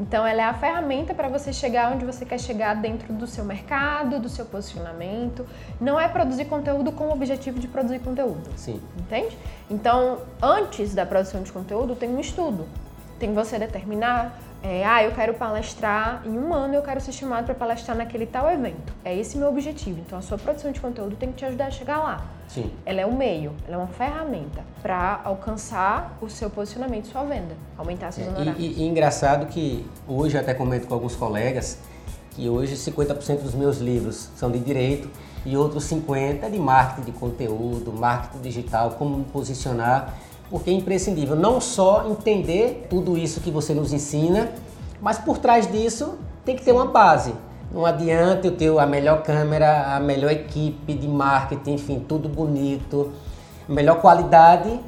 Então, 0.00 0.26
ela 0.26 0.42
é 0.42 0.44
a 0.44 0.54
ferramenta 0.54 1.12
para 1.12 1.28
você 1.28 1.52
chegar 1.52 1.92
onde 1.92 2.04
você 2.04 2.24
quer 2.24 2.38
chegar 2.38 2.74
dentro 2.74 3.12
do 3.12 3.26
seu 3.26 3.44
mercado, 3.44 4.20
do 4.20 4.28
seu 4.28 4.44
posicionamento. 4.44 5.46
Não 5.80 5.98
é 5.98 6.06
produzir 6.08 6.44
conteúdo 6.44 6.92
com 6.92 7.08
o 7.08 7.12
objetivo 7.12 7.58
de 7.58 7.66
produzir 7.66 7.98
conteúdo. 7.98 8.48
Sim. 8.56 8.80
Entende? 8.96 9.36
Então, 9.68 10.20
antes 10.40 10.94
da 10.94 11.04
produção 11.04 11.42
de 11.42 11.50
conteúdo, 11.50 11.96
tem 11.96 12.08
um 12.10 12.20
estudo. 12.20 12.66
Tem 13.18 13.34
você 13.34 13.58
determinar 13.58 14.38
é, 14.62 14.84
ah, 14.84 15.04
eu 15.04 15.12
quero 15.12 15.34
palestrar 15.34 16.22
em 16.24 16.36
um 16.36 16.52
ano, 16.52 16.74
eu 16.74 16.82
quero 16.82 17.00
ser 17.00 17.12
chamado 17.12 17.44
para 17.46 17.54
palestrar 17.54 17.96
naquele 17.96 18.26
tal 18.26 18.50
evento. 18.50 18.92
É 19.04 19.16
esse 19.16 19.38
meu 19.38 19.48
objetivo. 19.48 20.00
Então 20.00 20.18
a 20.18 20.22
sua 20.22 20.36
produção 20.36 20.72
de 20.72 20.80
conteúdo 20.80 21.14
tem 21.14 21.30
que 21.30 21.36
te 21.36 21.44
ajudar 21.44 21.66
a 21.66 21.70
chegar 21.70 21.98
lá. 21.98 22.26
Sim. 22.48 22.70
Ela 22.84 23.02
é 23.02 23.06
um 23.06 23.16
meio, 23.16 23.52
ela 23.66 23.76
é 23.76 23.78
uma 23.78 23.86
ferramenta 23.86 24.62
para 24.82 25.20
alcançar 25.24 26.18
o 26.20 26.28
seu 26.28 26.50
posicionamento, 26.50 27.06
sua 27.06 27.22
venda, 27.24 27.54
aumentar 27.76 28.10
seus 28.10 28.26
é, 28.26 28.30
honorários. 28.30 28.58
E, 28.58 28.66
e, 28.66 28.82
e 28.82 28.86
engraçado 28.86 29.46
que 29.46 29.86
hoje 30.08 30.36
eu 30.36 30.40
até 30.40 30.54
comento 30.54 30.88
com 30.88 30.94
alguns 30.94 31.14
colegas 31.14 31.78
que 32.32 32.48
hoje 32.48 32.74
50% 32.74 33.42
dos 33.42 33.54
meus 33.54 33.78
livros 33.78 34.30
são 34.36 34.50
de 34.50 34.58
direito 34.60 35.10
e 35.44 35.56
outros 35.56 35.84
50% 35.90 36.42
é 36.42 36.48
de 36.48 36.58
marketing 36.58 37.10
de 37.10 37.12
conteúdo, 37.12 37.92
marketing 37.92 38.42
digital, 38.42 38.90
como 38.92 39.18
me 39.18 39.24
posicionar 39.24 40.14
porque 40.50 40.70
é 40.70 40.72
imprescindível 40.72 41.36
não 41.36 41.60
só 41.60 42.06
entender 42.08 42.86
tudo 42.88 43.16
isso 43.16 43.40
que 43.40 43.50
você 43.50 43.74
nos 43.74 43.92
ensina, 43.92 44.50
mas 45.00 45.18
por 45.18 45.38
trás 45.38 45.70
disso 45.70 46.18
tem 46.44 46.56
que 46.56 46.62
ter 46.62 46.72
uma 46.72 46.86
base. 46.86 47.34
Não 47.72 47.84
adianta 47.84 48.46
eu 48.46 48.56
ter 48.56 48.76
a 48.78 48.86
melhor 48.86 49.22
câmera, 49.22 49.94
a 49.94 50.00
melhor 50.00 50.32
equipe 50.32 50.94
de 50.94 51.06
marketing, 51.06 51.74
enfim, 51.74 52.04
tudo 52.08 52.28
bonito, 52.28 53.12
melhor 53.68 54.00
qualidade 54.00 54.80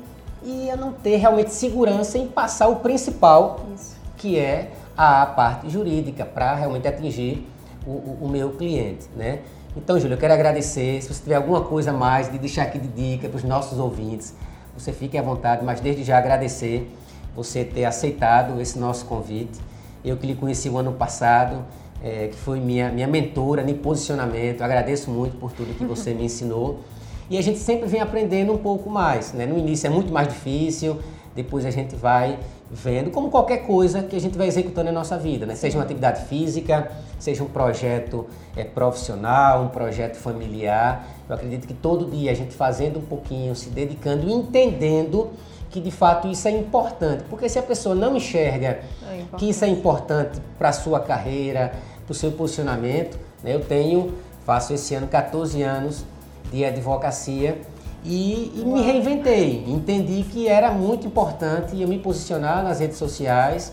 e 0.42 0.68
eu 0.68 0.76
não 0.76 0.92
ter 0.92 1.16
realmente 1.16 1.52
segurança 1.52 2.16
em 2.16 2.26
passar 2.26 2.68
o 2.68 2.76
principal, 2.76 3.60
isso. 3.74 3.96
que 4.16 4.38
é 4.38 4.70
a 4.96 5.26
parte 5.26 5.68
jurídica, 5.68 6.24
para 6.24 6.54
realmente 6.54 6.88
atingir 6.88 7.46
o, 7.86 7.90
o, 7.90 8.18
o, 8.22 8.28
meu 8.28 8.50
cliente, 8.50 9.08
né? 9.16 9.40
Então, 9.76 9.98
Júlio, 9.98 10.14
eu 10.14 10.18
quero 10.18 10.34
agradecer. 10.34 11.00
Se 11.00 11.12
você 11.12 11.22
tiver 11.22 11.36
alguma 11.36 11.62
coisa 11.62 11.92
mais 11.92 12.30
de 12.30 12.38
deixar 12.38 12.64
aqui 12.64 12.78
de 12.78 12.88
dica 12.88 13.28
para 13.28 13.36
os 13.36 13.44
nossos 13.44 13.78
ouvintes, 13.78 14.34
você 14.76 14.92
fique 14.92 15.16
à 15.18 15.22
vontade, 15.22 15.64
mas 15.64 15.80
desde 15.80 16.04
já 16.04 16.18
agradecer 16.18 16.90
você 17.34 17.64
ter 17.64 17.84
aceitado 17.84 18.60
esse 18.60 18.78
nosso 18.78 19.04
convite. 19.06 19.60
Eu 20.04 20.16
que 20.16 20.26
lhe 20.26 20.34
conheci 20.34 20.68
o 20.68 20.78
ano 20.78 20.92
passado, 20.92 21.64
é, 22.02 22.28
que 22.28 22.36
foi 22.36 22.58
minha, 22.60 22.90
minha 22.90 23.06
mentora 23.06 23.68
em 23.68 23.74
posicionamento, 23.74 24.62
agradeço 24.62 25.10
muito 25.10 25.36
por 25.36 25.52
tudo 25.52 25.76
que 25.76 25.84
você 25.84 26.12
me 26.14 26.24
ensinou. 26.24 26.80
E 27.28 27.38
a 27.38 27.42
gente 27.42 27.58
sempre 27.58 27.88
vem 27.88 28.00
aprendendo 28.00 28.52
um 28.52 28.58
pouco 28.58 28.90
mais. 28.90 29.32
Né? 29.32 29.46
No 29.46 29.56
início 29.56 29.86
é 29.86 29.90
muito 29.90 30.12
mais 30.12 30.28
difícil, 30.28 30.98
depois 31.34 31.64
a 31.64 31.70
gente 31.70 31.94
vai 31.94 32.38
vendo, 32.70 33.10
como 33.10 33.30
qualquer 33.30 33.58
coisa 33.58 34.02
que 34.02 34.14
a 34.14 34.20
gente 34.20 34.38
vai 34.38 34.46
executando 34.46 34.86
na 34.86 34.92
nossa 34.92 35.18
vida, 35.18 35.44
né? 35.44 35.54
seja 35.54 35.76
uma 35.76 35.84
atividade 35.84 36.24
física, 36.26 36.90
seja 37.18 37.42
um 37.42 37.48
projeto 37.48 38.26
é, 38.56 38.64
profissional, 38.64 39.64
um 39.64 39.68
projeto 39.68 40.16
familiar. 40.16 41.06
Eu 41.28 41.34
acredito 41.34 41.66
que 41.66 41.74
todo 41.74 42.10
dia 42.10 42.30
a 42.30 42.34
gente 42.34 42.54
fazendo 42.54 42.98
um 42.98 43.04
pouquinho, 43.04 43.54
se 43.56 43.70
dedicando, 43.70 44.28
entendendo 44.30 45.30
que 45.68 45.80
de 45.80 45.90
fato 45.90 46.28
isso 46.28 46.48
é 46.48 46.50
importante, 46.50 47.24
porque 47.30 47.48
se 47.48 47.58
a 47.58 47.62
pessoa 47.62 47.94
não 47.94 48.16
enxerga 48.16 48.80
é 49.08 49.24
que 49.36 49.50
isso 49.50 49.64
é 49.64 49.68
importante 49.68 50.40
para 50.58 50.70
a 50.70 50.72
sua 50.72 50.98
carreira, 50.98 51.72
para 52.04 52.12
o 52.12 52.14
seu 52.14 52.32
posicionamento, 52.32 53.16
né? 53.42 53.54
eu 53.54 53.60
tenho, 53.60 54.14
faço 54.44 54.72
esse 54.72 54.94
ano 54.94 55.06
14 55.06 55.62
anos 55.62 56.04
de 56.50 56.64
advocacia 56.64 57.60
e, 58.04 58.52
e 58.56 58.64
me 58.64 58.82
reinventei. 58.82 59.64
Entendi 59.66 60.22
que 60.22 60.48
era 60.48 60.70
muito 60.70 61.06
importante 61.06 61.80
eu 61.80 61.88
me 61.88 61.98
posicionar 61.98 62.62
nas 62.62 62.80
redes 62.80 62.96
sociais. 62.96 63.72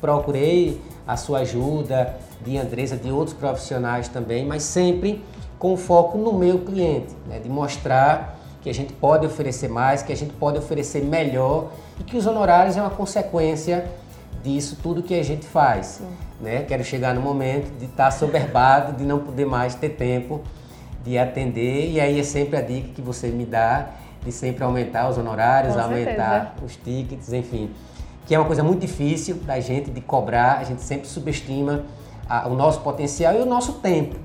Procurei 0.00 0.80
a 1.06 1.16
sua 1.16 1.40
ajuda, 1.40 2.16
de 2.44 2.58
Andresa, 2.58 2.96
de 2.96 3.10
outros 3.10 3.36
profissionais 3.36 4.08
também, 4.08 4.44
mas 4.44 4.62
sempre 4.62 5.24
com 5.58 5.76
foco 5.76 6.18
no 6.18 6.32
meu 6.32 6.58
cliente, 6.58 7.14
né? 7.26 7.38
de 7.38 7.48
mostrar 7.48 8.38
que 8.60 8.68
a 8.68 8.74
gente 8.74 8.92
pode 8.92 9.26
oferecer 9.26 9.68
mais, 9.68 10.02
que 10.02 10.12
a 10.12 10.16
gente 10.16 10.32
pode 10.34 10.58
oferecer 10.58 11.02
melhor 11.02 11.70
e 11.98 12.04
que 12.04 12.16
os 12.16 12.26
honorários 12.26 12.76
é 12.76 12.80
uma 12.80 12.90
consequência 12.90 13.86
disso 14.42 14.78
tudo 14.82 15.02
que 15.02 15.18
a 15.18 15.22
gente 15.22 15.46
faz. 15.46 16.00
Né? 16.40 16.62
Quero 16.62 16.84
chegar 16.84 17.14
no 17.14 17.20
momento 17.20 17.70
de 17.78 17.86
estar 17.86 18.10
soberbado, 18.10 18.92
de 18.92 19.04
não 19.04 19.20
poder 19.20 19.46
mais 19.46 19.74
ter 19.74 19.90
tempo 19.90 20.42
de 21.04 21.18
atender 21.18 21.90
e 21.90 22.00
aí 22.00 22.18
é 22.18 22.22
sempre 22.22 22.56
a 22.56 22.62
dica 22.62 22.88
que 22.94 23.02
você 23.02 23.28
me 23.28 23.44
dá 23.44 23.90
de 24.24 24.32
sempre 24.32 24.64
aumentar 24.64 25.08
os 25.08 25.18
honorários, 25.18 25.76
aumentar 25.76 26.56
os 26.64 26.76
tickets, 26.76 27.32
enfim, 27.32 27.70
que 28.26 28.34
é 28.34 28.38
uma 28.38 28.46
coisa 28.46 28.64
muito 28.64 28.80
difícil 28.80 29.36
da 29.36 29.60
gente 29.60 29.90
de 29.90 30.00
cobrar, 30.00 30.58
a 30.58 30.64
gente 30.64 30.80
sempre 30.80 31.06
subestima 31.06 31.84
a, 32.26 32.48
o 32.48 32.54
nosso 32.54 32.80
potencial 32.80 33.34
e 33.34 33.42
o 33.42 33.46
nosso 33.46 33.74
tempo. 33.74 34.16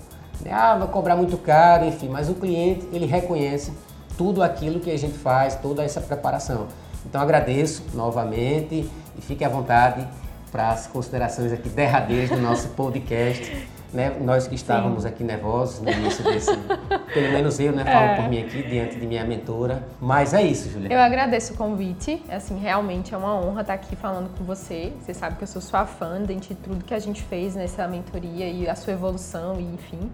Né? 0.41 0.51
Ah, 0.53 0.77
vai 0.77 0.87
cobrar 0.87 1.17
muito 1.17 1.37
caro, 1.37 1.85
enfim, 1.85 2.07
mas 2.07 2.29
o 2.29 2.35
cliente 2.35 2.87
ele 2.93 3.05
reconhece 3.05 3.73
tudo 4.17 4.41
aquilo 4.41 4.79
que 4.79 4.89
a 4.89 4.97
gente 4.97 5.17
faz, 5.17 5.55
toda 5.55 5.83
essa 5.83 5.99
preparação. 5.99 6.67
Então 7.05 7.19
agradeço 7.19 7.83
novamente 7.93 8.89
e 9.17 9.21
fique 9.21 9.43
à 9.43 9.49
vontade 9.49 10.07
para 10.49 10.69
as 10.69 10.87
considerações 10.87 11.51
aqui 11.51 11.67
derradeiras 11.69 12.29
do 12.29 12.37
nosso 12.37 12.69
podcast. 12.69 13.67
Né? 13.91 14.15
Nós 14.21 14.47
que 14.47 14.56
estávamos 14.56 15.04
Sim. 15.04 15.10
aqui 15.10 15.23
nervosos 15.23 15.82
no 15.82 15.89
início 15.89 16.23
desse, 16.23 16.56
pelo 17.13 17.32
menos 17.32 17.60
eu, 17.60 17.71
né, 17.71 17.84
falo 17.84 18.06
é. 18.06 18.15
por 18.15 18.30
mim 18.30 18.39
aqui 18.39 18.63
diante 18.63 18.99
de 18.99 19.06
minha 19.06 19.25
mentora. 19.25 19.84
Mas 19.99 20.34
é 20.34 20.43
isso, 20.43 20.69
Juliana. 20.69 20.93
Eu 20.93 20.99
agradeço 20.99 21.54
o 21.54 21.58
convite. 21.58 22.21
Assim, 22.30 22.58
realmente 22.58 23.13
é 23.13 23.17
uma 23.17 23.36
honra 23.36 23.62
estar 23.62 23.73
aqui 23.73 23.95
falando 23.95 24.30
com 24.38 24.43
você. 24.43 24.93
Você 25.02 25.13
sabe 25.13 25.38
que 25.38 25.43
eu 25.43 25.47
sou 25.47 25.62
sua 25.62 25.86
fã 25.86 26.21
de 26.23 26.56
tudo 26.56 26.84
que 26.84 26.93
a 26.93 26.99
gente 26.99 27.21
fez 27.23 27.56
nessa 27.56 27.88
mentoria 27.88 28.47
e 28.47 28.69
a 28.69 28.75
sua 28.75 28.93
evolução 28.93 29.60
e 29.60 29.63
enfim. 29.63 30.12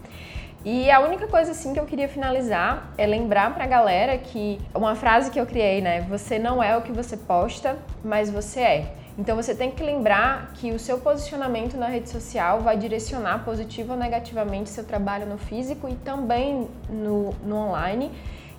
E 0.64 0.90
a 0.90 1.00
única 1.00 1.28
coisa 1.28 1.52
assim 1.52 1.74
que 1.74 1.80
eu 1.80 1.86
queria 1.86 2.08
finalizar 2.08 2.92
é 2.98 3.06
lembrar 3.06 3.54
pra 3.54 3.68
galera 3.68 4.18
que 4.18 4.60
uma 4.74 4.96
frase 4.96 5.30
que 5.30 5.40
eu 5.40 5.46
criei, 5.46 5.80
né? 5.80 6.02
Você 6.10 6.40
não 6.40 6.62
é 6.62 6.76
o 6.76 6.82
que 6.82 6.92
você 6.92 7.16
posta, 7.16 7.78
mas 8.04 8.32
você 8.32 8.60
é. 8.62 8.94
Então 9.18 9.36
você 9.36 9.56
tem 9.56 9.72
que 9.72 9.82
lembrar 9.82 10.52
que 10.56 10.72
o 10.72 10.80
seu 10.80 10.98
posicionamento 10.98 11.78
na 11.78 11.88
rede 11.88 12.10
social 12.10 12.62
vai 12.62 12.78
direcionar 12.78 13.46
positivo 13.46 13.94
ou 13.94 14.00
negativamente 14.00 14.70
seu 14.70 14.84
trabalho 14.84 15.26
no 15.26 15.38
físico 15.38 15.88
e 15.88 15.96
também 15.96 16.68
no, 16.90 17.32
no 17.44 17.56
online. 17.56 18.12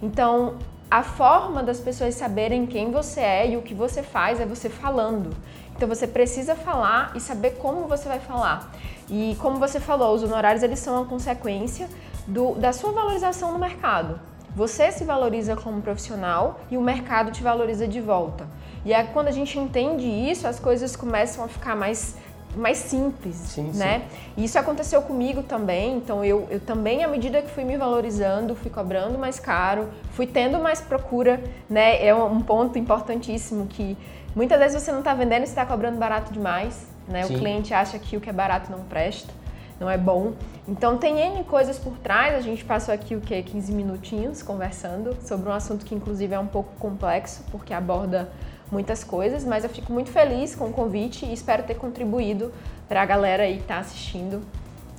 Então 0.03 0.57
a 0.91 1.03
forma 1.03 1.63
das 1.63 1.81
pessoas 1.81 2.15
saberem 2.15 2.65
quem 2.65 2.91
você 2.91 3.21
é 3.21 3.51
e 3.51 3.57
o 3.57 3.63
que 3.63 3.75
você 3.75 4.03
faz 4.03 4.41
é 4.41 4.47
você 4.47 4.71
falando. 4.71 5.37
Então 5.75 5.87
você 5.87 6.07
precisa 6.07 6.55
falar 6.55 7.13
e 7.15 7.21
saber 7.21 7.57
como 7.59 7.87
você 7.87 8.09
vai 8.09 8.19
falar. 8.19 8.73
E 9.11 9.37
como 9.41 9.59
você 9.59 9.79
falou, 9.79 10.15
os 10.15 10.23
honorários 10.23 10.63
eles 10.63 10.79
são 10.79 11.03
a 11.03 11.05
consequência 11.05 11.87
do, 12.27 12.55
da 12.55 12.73
sua 12.73 12.93
valorização 12.93 13.53
no 13.53 13.59
mercado. 13.59 14.19
Você 14.57 14.91
se 14.91 15.05
valoriza 15.05 15.55
como 15.55 15.83
profissional 15.83 16.61
e 16.71 16.79
o 16.79 16.81
mercado 16.81 17.31
te 17.31 17.43
valoriza 17.43 17.87
de 17.87 18.01
volta. 18.01 18.47
E 18.87 18.93
é 18.95 19.05
quando 19.05 19.29
a 19.29 19.31
gente 19.31 19.59
entende 19.59 20.07
isso, 20.07 20.49
as 20.49 20.59
coisas 20.59 20.97
começam 20.97 21.45
a 21.45 21.49
ficar 21.49 21.77
mais 21.77 22.17
mais 22.57 22.79
simples, 22.79 23.37
sim, 23.37 23.71
né? 23.75 23.99
Sim. 23.99 24.17
E 24.39 24.45
isso 24.45 24.59
aconteceu 24.59 25.03
comigo 25.03 25.43
também, 25.43 25.99
então 25.99 26.25
eu, 26.25 26.49
eu 26.51 26.59
também, 26.59 27.05
à 27.05 27.09
medida 27.09 27.43
que 27.43 27.51
fui 27.51 27.65
me 27.65 27.77
valorizando, 27.77 28.55
fui 28.55 28.71
cobrando 28.71 29.19
mais 29.19 29.39
caro, 29.39 29.91
fui 30.13 30.27
tendo 30.27 30.59
mais 30.59 30.81
procura, 30.81 31.39
né? 31.69 32.03
É 32.03 32.15
um 32.15 32.41
ponto 32.41 32.79
importantíssimo 32.79 33.67
que 33.67 33.95
muitas 34.35 34.59
vezes 34.59 34.83
você 34.83 34.91
não 34.91 35.01
está 35.01 35.13
vendendo 35.13 35.43
e 35.43 35.45
está 35.45 35.67
cobrando 35.67 35.99
barato 35.99 36.33
demais, 36.33 36.87
né? 37.07 37.27
O 37.27 37.29
cliente 37.29 37.75
acha 37.75 37.99
que 37.99 38.17
o 38.17 38.23
que 38.23 38.31
é 38.31 38.33
barato 38.33 38.73
não 38.73 38.81
presta 38.85 39.31
não 39.79 39.91
é 39.91 39.99
bom. 39.99 40.33
Então 40.67 40.99
tem 40.99 41.19
N 41.19 41.45
coisas 41.45 41.79
por 41.79 41.97
trás, 41.99 42.35
a 42.35 42.41
gente 42.41 42.65
passou 42.65 42.93
aqui 42.95 43.15
o 43.15 43.21
que 43.21 43.43
15 43.43 43.73
minutinhos 43.73 44.43
conversando 44.43 45.17
sobre 45.23 45.49
um 45.49 45.53
assunto 45.53 45.85
que 45.85 45.95
inclusive 45.95 46.35
é 46.35 46.39
um 46.39 46.47
pouco 46.47 46.75
complexo, 46.79 47.45
porque 47.51 47.73
aborda 47.73 48.29
muitas 48.71 49.05
coisas, 49.05 49.45
mas 49.45 49.65
eu 49.65 49.71
fico 49.71 49.93
muito 49.93 50.11
feliz 50.11 50.55
com 50.55 50.67
o 50.67 50.73
convite 50.73 51.25
e 51.25 51.33
espero 51.33 51.63
ter 51.63 51.75
contribuído 51.75 52.53
para 52.89 53.03
a 53.03 53.07
galera 53.07 53.45
aí 53.45 53.57
que 53.57 53.63
está 53.63 53.79
assistindo. 53.79 54.43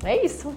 É 0.03 0.23
isso. 0.23 0.53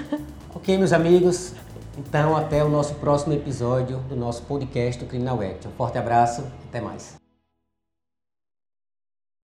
ok, 0.54 0.78
meus 0.78 0.92
amigos. 0.92 1.54
Então, 1.96 2.36
até 2.36 2.64
o 2.64 2.68
nosso 2.68 2.94
próximo 2.94 3.34
episódio 3.34 3.98
do 4.08 4.16
nosso 4.16 4.42
podcast 4.42 5.02
do 5.02 5.08
Criminal 5.08 5.40
Act. 5.40 5.68
Um 5.68 5.72
forte 5.72 5.98
abraço, 5.98 6.44
até 6.68 6.80
mais. 6.80 7.23